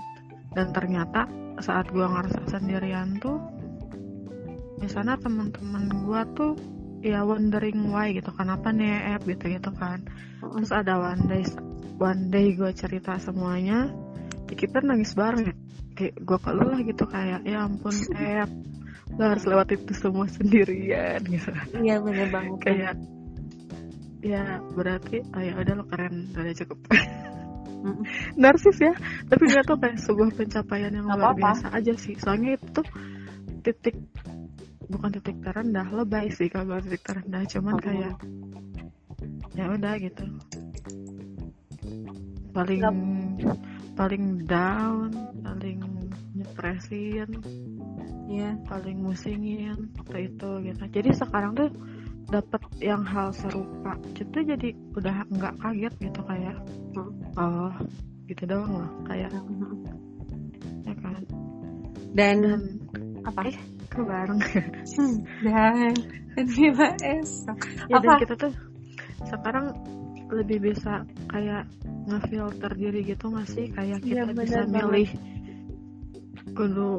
dan 0.55 0.71
ternyata 0.71 1.27
saat 1.59 1.91
gue 1.91 2.07
ngerasa 2.07 2.39
sendirian 2.47 3.19
tuh 3.19 3.35
di 4.77 4.89
sana 4.93 5.17
teman-teman 5.17 5.89
gue 6.05 6.21
tuh 6.37 6.53
ya 7.01 7.25
wondering 7.25 7.93
why 7.93 8.13
gitu 8.13 8.29
kenapa 8.35 8.73
nih 8.73 9.17
Ep 9.17 9.23
gitu 9.25 9.49
gitu 9.57 9.71
kan. 9.77 10.05
Terus 10.43 10.71
ada 10.73 11.01
one 11.01 11.23
day 11.29 11.45
one 11.97 12.29
day 12.29 12.53
gue 12.53 12.71
cerita 12.77 13.17
semuanya 13.17 13.89
ya 14.47 14.55
kita 14.55 14.85
nangis 14.85 15.17
bareng. 15.17 15.49
Ya 15.49 15.55
kayak 15.97 16.15
gue 16.21 16.39
ke 16.39 16.51
lu 16.53 16.65
lah 16.69 16.81
gitu 16.85 17.05
kayak 17.09 17.41
ya 17.49 17.65
ampun 17.65 17.95
Ep 18.43 18.51
lo 19.17 19.23
harus 19.33 19.45
lewat 19.49 19.69
itu 19.73 19.93
semua 19.97 20.27
sendirian 20.29 21.23
gitu. 21.25 21.51
Iya 21.79 22.03
bener 22.05 22.29
banget. 22.29 22.59
Kayak 22.61 22.95
ya 24.21 24.59
berarti 24.75 25.23
oh 25.23 25.41
ya 25.41 25.55
udah 25.57 25.75
lo 25.79 25.85
keren 25.89 26.29
udah 26.37 26.53
cukup. 26.53 26.79
Narsis 28.35 28.83
ya 28.83 28.93
tapi 29.31 29.47
gak 29.47 29.71
tau 29.71 29.79
kayak 29.79 30.03
sebuah 30.03 30.35
pencapaian 30.35 30.91
yang 30.91 31.07
Nggak 31.07 31.17
luar 31.17 31.33
apa-apa. 31.33 31.41
biasa 31.55 31.67
aja 31.71 31.93
sih. 31.95 32.19
Soalnya 32.19 32.59
itu 32.59 32.67
tuh 32.83 32.87
titik 33.63 33.97
bukan 34.87 35.11
titik 35.19 35.37
terendah 35.43 35.87
lebay 35.91 36.31
sih 36.31 36.49
kalau 36.49 36.79
titik 36.83 37.03
terendah. 37.03 37.43
Cuman 37.49 37.77
kayak 37.81 38.15
ya 39.57 39.65
udah 39.73 39.95
gitu. 39.99 40.25
Paling 42.53 42.81
Yap. 42.81 42.95
paling 43.97 44.25
down 44.45 45.11
paling 45.41 45.79
nyepresin 46.37 47.31
Iya. 48.27 48.59
paling 48.67 48.99
musingin 49.01 49.89
waktu 49.97 50.35
itu 50.35 50.51
gitu. 50.67 50.83
Jadi 50.91 51.11
sekarang 51.15 51.55
tuh 51.55 51.71
dapat 52.27 52.59
yang 52.83 53.07
hal 53.07 53.31
serupa. 53.31 53.95
Itu 54.19 54.39
jadi 54.43 54.75
udah 54.99 55.31
nggak 55.31 55.55
kaget 55.63 55.95
gitu 56.11 56.21
kayak 56.27 56.57
Hmm. 56.97 57.13
oh 57.39 57.73
gitu 58.27 58.43
doang 58.49 58.73
lah 58.83 58.91
kayak 59.07 59.31
ya 60.83 60.95
kan. 60.99 61.23
Dan 62.17 62.37
dan 62.43 62.59
apa? 63.29 63.41
eh 63.53 63.57
kebareng 63.97 64.41
dan 65.41 65.93
dan 66.37 66.47
bebas 66.53 67.01
ya 67.01 67.17
dan 67.89 68.01
Apa? 68.05 68.13
kita 68.21 68.35
tuh 68.37 68.53
sekarang 69.25 69.67
lebih 70.27 70.59
bisa 70.71 71.07
kayak 71.31 71.65
ngefilter 72.07 72.73
diri 72.75 73.01
gitu 73.03 73.31
nggak 73.31 73.49
sih? 73.49 73.67
Kayak 73.73 74.03
Iya, 74.03 74.23
kita 74.27 74.31
bisa 74.35 74.61
benar 74.63 74.67
banget. 74.67 74.75
milih 74.75 75.09
kudu 76.57 76.93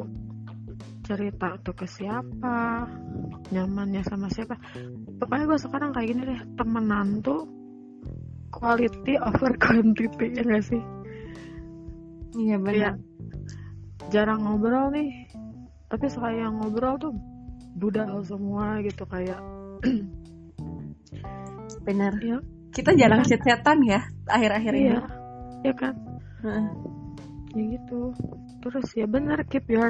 cerita 1.04 1.56
tuh 1.64 1.76
ke 1.76 1.88
siapa 1.88 2.84
nyamannya 3.52 4.04
sama 4.04 4.28
siapa. 4.28 4.60
Pokoknya 5.20 5.46
gue 5.48 5.60
sekarang 5.60 5.90
kayak 5.96 6.08
gini 6.12 6.22
deh 6.28 6.42
temenan 6.60 7.08
tuh 7.24 7.48
quality 8.52 9.14
over 9.20 9.52
quantity 9.60 10.28
ya 10.36 10.44
gak 10.44 10.64
sih? 10.68 10.82
Iya 12.38 12.56
kayak 12.60 12.96
jarang 14.08 14.44
ngobrol 14.44 14.92
nih 14.92 15.27
tapi 15.88 16.06
sekali 16.12 16.44
yang 16.44 16.60
ngobrol 16.60 17.00
tuh 17.00 17.16
budal 17.80 18.20
semua 18.28 18.84
gitu 18.84 19.08
kayak 19.08 19.40
benar 21.88 22.14
Iya. 22.20 22.44
kita 22.76 22.92
jarang 23.00 23.24
chat-chatan 23.24 23.80
ya 23.88 24.04
akhir-akhir 24.28 24.74
ini. 24.76 24.86
Iya. 24.92 25.02
Ya 25.64 25.74
kan? 25.74 25.96
Heeh. 26.44 26.68
ya 27.58 27.64
gitu. 27.80 28.14
Terus 28.62 28.88
ya 28.94 29.08
benar 29.08 29.42
keep 29.48 29.66
your 29.72 29.90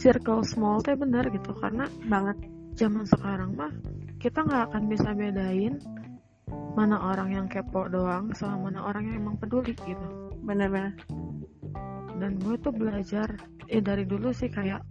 circle 0.00 0.42
small 0.42 0.80
teh 0.80 0.96
benar 0.96 1.28
gitu 1.28 1.52
karena 1.58 1.86
banget. 2.08 2.38
zaman 2.78 3.02
sekarang 3.10 3.58
mah 3.58 3.74
kita 4.22 4.46
nggak 4.46 4.70
akan 4.70 4.86
bisa 4.86 5.10
bedain 5.10 5.82
mana 6.78 7.10
orang 7.10 7.34
yang 7.34 7.46
kepo 7.50 7.90
doang 7.90 8.30
sama 8.38 8.70
mana 8.70 8.86
orang 8.86 9.10
yang 9.10 9.26
emang 9.26 9.34
peduli 9.34 9.74
gitu. 9.74 10.30
Benar-benar 10.46 10.94
dan 12.18 12.38
gue 12.38 12.54
tuh 12.58 12.74
belajar 12.74 13.30
ya 13.66 13.80
dari 13.82 14.06
dulu 14.06 14.30
sih 14.34 14.50
kayak 14.50 14.82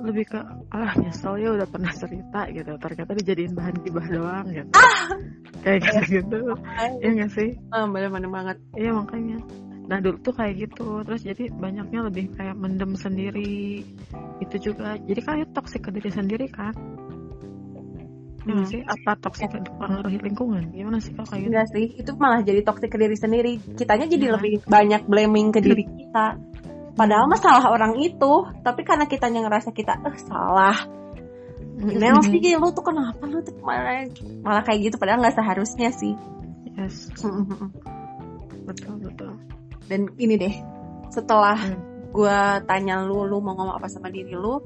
lebih 0.00 0.24
ke 0.26 0.40
alah 0.68 0.92
nyesel 0.96 1.34
ya 1.36 1.48
udah 1.52 1.68
pernah 1.68 1.92
cerita 1.92 2.40
gitu 2.48 2.72
ternyata 2.76 3.12
dijadiin 3.14 3.52
bahan 3.52 3.76
gibah 3.80 4.06
doang 4.08 4.46
gitu 4.48 4.72
kayak 5.60 5.80
gitu 5.84 6.00
gitu 6.18 6.38
ya 7.00 7.08
nggak 7.12 7.30
sih 7.30 7.50
Ah, 7.70 7.84
benar-benar 7.84 8.30
banget 8.30 8.56
Iya 8.74 8.90
makanya. 8.92 9.38
Nah 9.86 9.98
dulu 9.98 10.22
tuh 10.22 10.30
kayak 10.30 10.54
gitu, 10.56 11.02
terus 11.02 11.20
jadi 11.20 11.50
banyaknya 11.50 12.06
lebih 12.06 12.30
kayak 12.38 12.54
mendem 12.54 12.94
sendiri. 12.94 13.82
Itu 14.38 14.56
juga, 14.62 14.94
jadi 15.02 15.18
kayak 15.18 15.46
toksik 15.50 15.82
ke 15.82 15.90
diri 15.90 16.10
sendiri 16.10 16.46
kan? 16.46 16.70
Ya 18.46 18.54
Hmm. 18.54 18.64
sih? 18.64 18.80
Apa 18.86 19.18
toksik 19.18 19.50
ke 19.50 19.58
pengaruhi 19.76 20.22
lingkungan? 20.22 20.70
Gimana 20.70 21.02
sih 21.02 21.10
kalau 21.12 21.26
kayak 21.28 21.42
gitu? 21.42 21.50
enggak 21.50 21.66
sih 21.74 21.84
itu 21.92 22.10
malah 22.16 22.40
jadi 22.40 22.60
toksik 22.62 22.88
ke 22.88 22.98
diri 22.98 23.16
sendiri 23.18 23.52
kitanya 23.74 24.06
jadi 24.06 24.26
Iya. 24.30 24.34
lebih 24.38 24.52
banyak 24.64 25.02
blaming 25.04 25.48
ke 25.50 25.60
diri 25.60 25.84
kita 25.98 26.26
padahal 26.94 27.26
mah 27.26 27.40
salah 27.40 27.66
orang 27.70 27.98
itu. 28.00 28.46
Tapi 28.62 28.80
karena 28.86 29.04
kitanya 29.10 29.46
ngerasa 29.46 29.70
kita 29.74 30.00
eh 30.04 30.16
salah. 30.20 30.76
Mel 31.80 32.20
sih 32.20 32.40
lu 32.60 32.68
tuh 32.76 32.84
kenapa 32.84 33.24
lu 33.24 33.40
tuh 33.40 33.56
malah 33.64 34.04
malah 34.44 34.62
kayak 34.64 34.92
gitu? 34.92 34.96
Padahal 35.00 35.24
nggak 35.24 35.36
seharusnya 35.36 35.88
sih. 35.92 36.12
Yes, 36.76 37.10
betul 38.64 38.94
betul. 39.02 39.32
dan 39.90 40.06
ini 40.22 40.38
deh 40.38 40.54
setelah 41.10 41.58
Hmm. 41.58 41.82
gue 42.14 42.38
tanya 42.70 43.02
lu 43.02 43.26
lu 43.26 43.42
mau 43.42 43.58
ngomong 43.58 43.74
apa 43.74 43.90
sama 43.90 44.06
diri 44.06 44.30
lu 44.34 44.62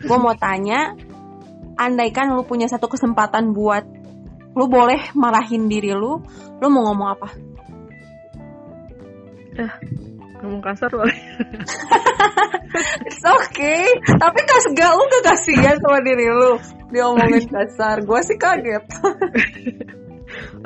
gue 0.00 0.16
mau 0.16 0.32
tanya 0.32 0.96
andaikan 1.76 2.32
lu 2.32 2.40
punya 2.48 2.64
satu 2.64 2.88
kesempatan 2.88 3.52
buat 3.52 3.84
lu 4.56 4.64
boleh 4.64 5.12
marahin 5.12 5.68
diri 5.68 5.92
lu 5.92 6.24
lu 6.56 6.66
mau 6.72 6.88
ngomong 6.88 7.08
apa 7.12 7.28
Ngomong 10.44 10.62
kasar 10.62 10.90
boleh? 10.92 11.16
It's 13.08 13.24
okay. 13.24 13.88
Tapi 14.04 14.40
kas 14.44 14.66
gak 14.76 14.90
lu 14.92 15.04
gak 15.08 15.24
kasihan 15.32 15.76
sama 15.80 15.98
diri 16.04 16.28
lu. 16.28 16.60
Dia 16.92 17.08
ngomongin 17.08 17.48
kasar. 17.56 18.04
Gue 18.04 18.20
sih 18.26 18.36
kaget. 18.36 18.84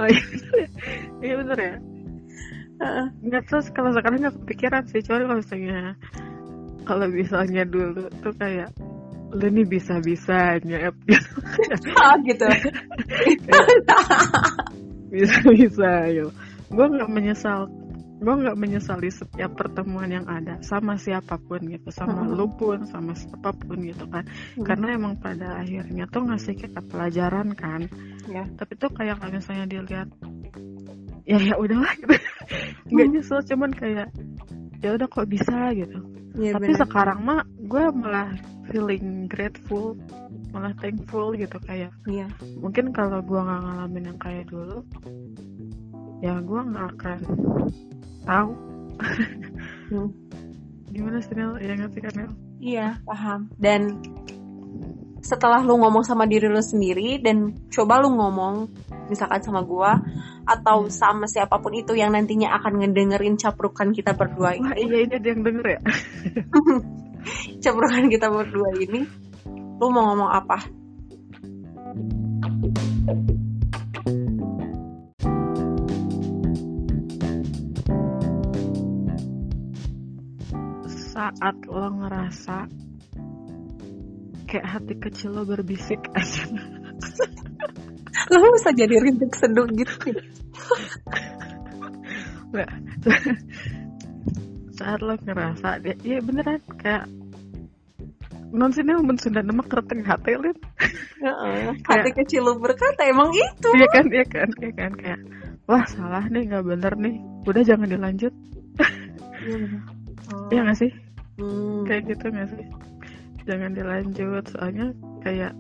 Oh 0.01 0.09
iya, 0.09 0.25
iya 1.21 1.35
bener 1.37 1.59
ya. 1.61 1.77
Nggak 3.21 3.43
terus 3.47 3.69
kalau 3.77 3.93
sekarang 3.93 4.25
nggak 4.25 4.37
kepikiran 4.41 4.83
sih, 4.89 5.05
cuman 5.05 5.29
kalau 5.29 5.37
misalnya 5.39 5.79
kalau 6.89 7.07
misalnya 7.13 7.63
dulu 7.69 8.09
tuh 8.25 8.35
kayak 8.41 8.73
lu 9.31 9.47
nih 9.47 9.67
bisa 9.69 10.01
bisanya 10.03 10.91
Ep. 10.91 10.97
Ah, 12.03 12.17
gitu. 12.25 12.49
Bisa 15.13 15.37
bisa 15.53 15.91
yo. 16.11 16.33
Gue 16.73 16.87
nggak 16.89 17.11
menyesal 17.13 17.69
gue 18.21 18.35
nggak 18.37 18.59
menyesali 18.61 19.09
setiap 19.09 19.57
pertemuan 19.57 20.13
yang 20.13 20.29
ada 20.29 20.61
sama 20.61 21.01
siapa 21.01 21.41
pun 21.41 21.65
gitu 21.65 21.89
sama 21.89 22.21
Mhm. 22.23 22.37
lu 22.37 22.47
pun 22.53 22.85
sama 22.85 23.17
siapa 23.17 23.51
pun 23.57 23.81
gitu 23.81 24.05
kan 24.13 24.29
karena 24.61 24.93
emang 24.95 25.17
pada 25.17 25.57
akhirnya 25.65 26.05
tuh 26.05 26.29
ngasih 26.29 26.53
kita 26.55 26.85
pelajaran 26.85 27.57
kan 27.57 27.89
Ya. 28.29 28.45
tapi 28.61 28.77
tuh 28.77 28.93
kayak 28.93 29.19
kalau 29.19 29.33
misalnya 29.33 29.65
dilihat 29.67 30.09
ya 31.25 31.39
ya 31.41 31.55
udahlah 31.57 31.93
gitu 31.97 32.15
nggak 32.93 33.07
Hmm. 33.09 33.15
nyesel 33.17 33.41
cuman 33.49 33.71
kayak 33.73 34.09
ya 34.85 34.89
udah 34.97 35.09
kok 35.09 35.29
bisa 35.29 35.73
gitu 35.73 35.99
Iya, 36.31 36.55
tapi 36.57 36.71
bener. 36.71 36.79
sekarang 36.87 37.19
mah 37.27 37.43
gue 37.59 37.85
malah 37.91 38.31
feeling 38.71 39.27
grateful 39.27 39.99
malah 40.53 40.71
thankful 40.79 41.33
gitu 41.35 41.57
kayak 41.65 41.91
Iya. 42.05 42.29
mungkin 42.61 42.93
kalau 42.93 43.25
gue 43.25 43.41
nggak 43.41 43.61
ngalamin 43.65 44.05
yang 44.13 44.19
kayak 44.21 44.45
dulu 44.47 44.85
ya 46.21 46.37
gue 46.39 46.61
nggak 46.69 46.87
akan 47.01 47.19
tahu 48.25 48.51
Hmm. 49.91 50.07
gimana 50.93 51.19
sih 51.19 51.35
Nel 51.35 51.59
ya 51.59 51.75
ngerti 51.75 51.99
kan 52.05 52.15
Nel 52.15 52.31
Iya, 52.61 53.01
paham. 53.09 53.49
Dan 53.57 54.05
setelah 55.25 55.65
lu 55.65 55.81
ngomong 55.81 56.05
sama 56.05 56.29
diri 56.29 56.45
lu 56.45 56.61
sendiri 56.61 57.17
dan 57.21 57.57
coba 57.73 58.01
lu 58.05 58.13
ngomong 58.13 58.69
misalkan 59.09 59.41
sama 59.41 59.65
gua 59.65 59.97
atau 60.45 60.93
sama 60.93 61.25
siapa 61.25 61.57
pun 61.61 61.73
itu 61.73 61.97
yang 61.97 62.13
nantinya 62.13 62.53
akan 62.61 62.85
ngedengerin 62.85 63.37
caprukan 63.41 63.93
kita 63.97 64.13
berdua 64.17 64.57
wah 64.61 64.77
ini, 64.77 64.93
iya 64.93 64.99
ini 65.09 65.15
ada 65.17 65.29
yang 65.29 65.43
denger 65.45 65.67
ya 65.67 65.81
caprukan 67.65 68.09
kita 68.09 68.29
berdua 68.33 68.69
ini, 68.81 69.01
lu 69.77 69.87
mau 69.93 70.13
ngomong 70.13 70.31
apa? 70.33 70.59
Saat 81.31 81.57
lo 81.71 81.89
ngerasa 82.03 82.57
kayak 84.51 84.67
hati 84.67 84.95
kecil 84.99 85.31
lo 85.39 85.43
berbisik 85.47 86.03
aja. 86.11 86.45
Lo 88.31 88.47
bisa 88.55 88.71
jadi 88.75 88.99
rintik 88.99 89.31
seduh 89.39 89.67
gitu. 89.71 90.11
Nggak. 92.51 92.71
Saat 94.75 95.01
lo 95.07 95.15
ngerasa 95.15 95.79
dia 95.79 95.95
iya 96.03 96.19
beneran 96.19 96.59
kayak 96.83 97.07
non 98.51 98.75
sini 98.75 98.91
mau 98.99 99.15
Sunda 99.15 99.47
nama 99.47 99.63
kereteng 99.63 100.03
hati 100.03 100.35
lin 100.35 100.59
hati 101.87 102.11
kecil 102.11 102.43
lo 102.43 102.59
berkata 102.59 103.07
emang 103.07 103.31
itu. 103.31 103.71
Iya 103.71 103.87
kan 103.95 104.07
iya 104.11 104.27
kan 104.27 104.51
iya 104.59 104.73
kan 104.75 104.93
kayak 104.99 105.21
wah 105.71 105.87
salah 105.87 106.27
nih 106.27 106.51
nggak 106.51 106.67
bener 106.67 106.93
nih. 106.99 107.15
Udah 107.47 107.63
jangan 107.63 107.87
dilanjut. 107.87 108.35
Oh. 110.31 110.47
iya 110.53 110.63
nggak 110.63 110.79
sih 110.79 110.91
Hmm. 111.41 111.83
kayak 111.89 112.03
gitu 112.13 112.25
nggak 112.29 112.49
sih 112.53 112.65
jangan 113.49 113.73
dilanjut 113.73 114.45
soalnya 114.53 114.93
kayak 115.25 115.53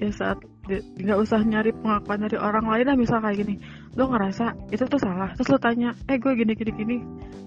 ya 0.00 0.10
saat 0.12 0.40
nggak 0.66 1.18
usah 1.22 1.40
nyari 1.46 1.70
pengakuan 1.70 2.26
dari 2.26 2.36
orang 2.40 2.66
lain 2.66 2.86
lah 2.90 2.96
misal 2.98 3.22
kayak 3.22 3.38
gini 3.44 3.54
lo 3.94 4.10
ngerasa 4.10 4.56
itu 4.74 4.82
tuh 4.88 4.98
salah 4.98 5.30
terus 5.38 5.48
lo 5.52 5.60
tanya 5.62 5.94
eh 6.10 6.18
gue 6.18 6.32
gini 6.34 6.52
gini 6.58 6.72
gini 6.74 6.96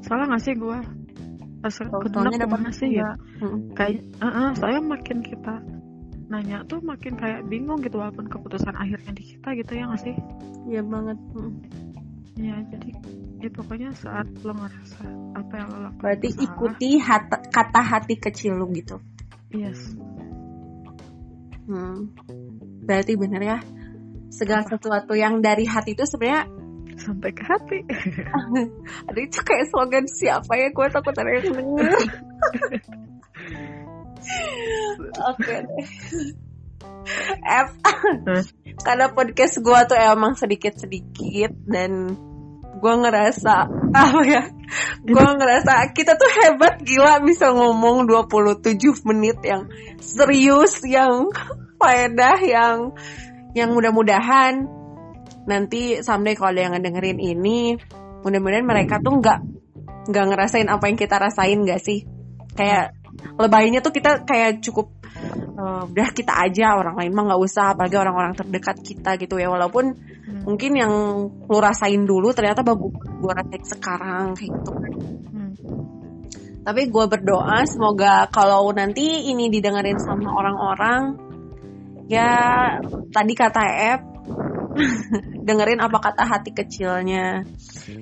salah 0.05 0.29
nggak 0.29 0.41
sih 0.45 0.55
gue 0.55 0.77
dapat 1.59 2.47
kumaha 2.47 2.71
sih 2.71 2.89
ya 2.95 3.09
Hmm. 3.43 3.71
kayak 3.75 4.03
uh 4.23 4.51
saya 4.55 4.79
makin 4.79 5.19
kita 5.19 5.59
nanya 6.29 6.63
tuh 6.69 6.79
makin 6.85 7.17
kayak 7.17 7.43
bingung 7.49 7.81
gitu 7.81 7.99
walaupun 7.99 8.29
keputusan 8.29 8.77
akhirnya 8.77 9.11
di 9.11 9.23
kita 9.35 9.49
gitu 9.57 9.71
ya 9.75 9.83
nggak 9.89 10.01
sih 10.05 10.15
Iya 10.69 10.85
banget. 10.85 11.17
Hmm. 11.33 11.53
Ya 12.39 12.55
jadi 12.71 12.89
ya 13.43 13.49
pokoknya 13.51 13.89
saat 13.99 14.27
lo 14.43 14.55
ngerasa 14.55 15.03
apa 15.35 15.53
yang 15.59 15.67
lo 15.69 15.79
lakukan 15.91 16.01
Berarti 16.03 16.27
salah, 16.31 16.45
ikuti 16.47 16.89
hat- 16.99 17.43
kata 17.51 17.81
hati 17.83 18.15
kecil 18.15 18.55
lo 18.55 18.65
gitu. 18.71 18.97
yes 19.51 19.95
Hmm. 21.69 22.09
Berarti 22.81 23.13
bener 23.13 23.41
ya. 23.45 23.57
Segala 24.33 24.65
sesuatu 24.65 25.13
yang 25.13 25.37
dari 25.37 25.69
hati 25.69 25.93
itu 25.93 26.01
sebenarnya 26.01 26.49
sampai 26.97 27.29
ke 27.31 27.43
hati 27.47 27.79
ada 29.07 29.19
itu 29.23 29.39
kayak 29.39 29.71
slogan 29.71 30.03
siapa 30.09 30.51
ya 30.57 30.67
gue 30.73 30.87
takut 30.89 31.13
ada 31.13 31.29
yang 31.29 31.53
denger. 31.53 31.93
Oke. 35.29 35.55
F 37.39 37.69
karena 38.85 39.05
podcast 39.13 39.55
gue 39.61 39.79
tuh 39.87 39.97
emang 39.97 40.33
sedikit-sedikit 40.35 41.51
dan 41.69 42.17
gue 42.79 42.93
ngerasa 43.03 43.55
apa 43.99 44.21
ya 44.23 44.43
gue 45.03 45.27
ngerasa 45.35 45.91
kita 45.91 46.15
tuh 46.15 46.29
hebat 46.43 46.79
gila 46.81 47.19
bisa 47.25 47.51
ngomong 47.51 48.07
27 48.07 48.79
menit 49.09 49.37
yang 49.43 49.67
serius 49.99 50.81
yang 50.85 51.27
faedah 51.79 52.37
yang 52.43 52.93
yang 53.57 53.73
mudah-mudahan. 53.73 54.67
Nanti 55.49 56.05
someday 56.05 56.37
kalau 56.37 56.53
ada 56.53 56.61
yang 56.69 56.73
ngedengerin 56.77 57.17
ini 57.17 57.73
mudah-mudahan 58.21 58.67
mereka 58.67 59.01
tuh 59.01 59.17
nggak 59.17 59.39
nggak 60.09 60.25
ngerasain 60.29 60.69
apa 60.69 60.85
yang 60.91 60.97
kita 60.99 61.15
rasain 61.17 61.59
gak 61.65 61.81
sih? 61.81 62.05
Kayak 62.53 62.93
lebaynya 63.39 63.79
tuh 63.81 63.95
kita 63.95 64.27
kayak 64.27 64.61
cukup 64.61 64.93
eh, 65.57 65.83
udah 65.89 66.09
kita 66.13 66.33
aja 66.35 66.77
orang 66.77 66.99
lain 66.99 67.15
mah 67.15 67.33
nggak 67.33 67.41
usah 67.41 67.73
apalagi 67.73 67.97
orang-orang 67.97 68.37
terdekat 68.37 68.77
kita 68.83 69.17
gitu 69.17 69.41
ya. 69.41 69.49
Walaupun 69.49 69.97
Hmm. 70.29 70.45
mungkin 70.45 70.71
yang 70.77 70.93
lu 71.49 71.57
rasain 71.57 72.05
dulu 72.05 72.29
ternyata 72.29 72.61
bagus 72.61 72.93
gue 72.93 73.33
rasain 73.33 73.65
sekarang 73.65 74.37
kayak 74.37 74.53
gitu 74.61 74.71
Hmm. 75.33 75.53
tapi 76.61 76.85
gue 76.85 77.05
berdoa 77.09 77.65
semoga 77.65 78.29
kalau 78.29 78.69
nanti 78.69 79.25
ini 79.33 79.49
didengerin 79.49 79.97
sama 79.97 80.29
orang-orang 80.29 81.17
ya 82.05 82.29
tadi 83.09 83.33
kata 83.33 83.63
F 83.97 84.01
dengerin 85.49 85.81
apa 85.81 85.97
kata 85.97 86.23
hati 86.29 86.53
kecilnya 86.53 87.41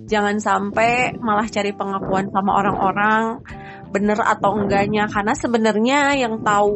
jangan 0.04 0.36
sampai 0.44 1.16
malah 1.16 1.48
cari 1.48 1.72
pengakuan 1.72 2.28
sama 2.28 2.60
orang-orang 2.60 3.40
bener 3.88 4.20
atau 4.20 4.60
enggaknya 4.60 5.08
karena 5.08 5.32
sebenarnya 5.32 6.00
yang 6.20 6.44
tahu 6.44 6.76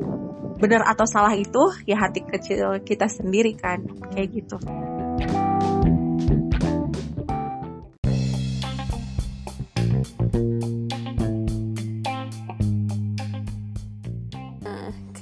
bener 0.61 0.85
atau 0.85 1.03
salah 1.09 1.33
itu 1.33 1.73
ya 1.89 1.97
hati 1.99 2.21
kecil 2.23 2.79
kita 2.85 3.09
sendiri 3.09 3.57
kan 3.57 3.81
kayak 4.13 4.29
gitu 4.31 4.61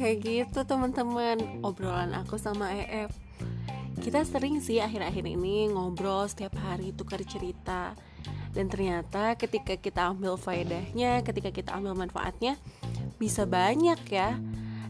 kayak 0.09 0.25
gitu 0.25 0.65
teman-teman 0.65 1.38
obrolan 1.62 2.17
aku 2.17 2.41
sama 2.41 2.73
EF. 2.73 3.13
Kita 4.01 4.25
sering 4.25 4.57
sih 4.57 4.81
akhir-akhir 4.81 5.21
ini 5.21 5.69
ngobrol 5.69 6.25
setiap 6.25 6.57
hari 6.65 6.95
tukar 6.97 7.21
cerita. 7.21 7.93
Dan 8.49 8.73
ternyata 8.73 9.38
ketika 9.38 9.77
kita 9.77 10.09
ambil 10.09 10.33
faedahnya, 10.33 11.21
ketika 11.21 11.53
kita 11.53 11.77
ambil 11.77 11.93
manfaatnya, 11.93 12.57
bisa 13.21 13.45
banyak 13.45 14.01
ya 14.09 14.33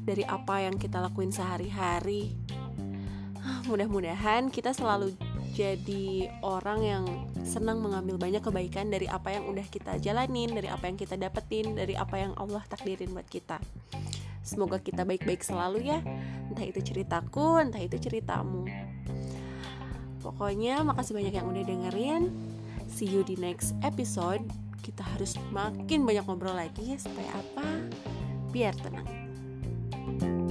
dari 0.08 0.24
apa 0.24 0.64
yang 0.64 0.80
kita 0.80 1.04
lakuin 1.04 1.36
sehari-hari. 1.36 2.32
Ah, 3.50 3.66
Mudah-mudahan 3.70 4.54
kita 4.54 4.78
selalu 4.78 5.18
jadi 5.58 6.30
orang 6.46 6.80
yang 6.86 7.04
senang 7.42 7.82
mengambil 7.82 8.22
banyak 8.22 8.40
kebaikan 8.40 8.94
dari 8.94 9.10
apa 9.10 9.34
yang 9.34 9.50
udah 9.50 9.66
kita 9.66 9.98
jalanin, 9.98 10.54
dari 10.54 10.70
apa 10.70 10.86
yang 10.86 10.96
kita 10.96 11.18
dapetin, 11.18 11.74
dari 11.74 11.98
apa 11.98 12.16
yang 12.16 12.32
Allah 12.38 12.62
takdirin 12.70 13.12
buat 13.12 13.26
kita. 13.26 13.58
Semoga 14.46 14.80
kita 14.80 15.04
baik-baik 15.04 15.44
selalu 15.44 15.90
ya. 15.90 16.00
Entah 16.48 16.64
itu 16.64 16.80
ceritaku, 16.80 17.60
entah 17.60 17.82
itu 17.82 18.00
ceritamu. 18.00 18.70
Pokoknya 20.24 20.86
makasih 20.86 21.18
banyak 21.18 21.34
yang 21.36 21.48
udah 21.50 21.64
dengerin. 21.66 22.24
See 22.88 23.10
you 23.10 23.26
di 23.26 23.36
next 23.36 23.76
episode. 23.84 24.46
Kita 24.80 25.04
harus 25.04 25.36
makin 25.52 26.08
banyak 26.08 26.24
ngobrol 26.24 26.56
lagi 26.56 26.96
supaya 26.96 27.30
apa? 27.36 27.68
Biar 28.50 28.74
tenang. 28.80 30.49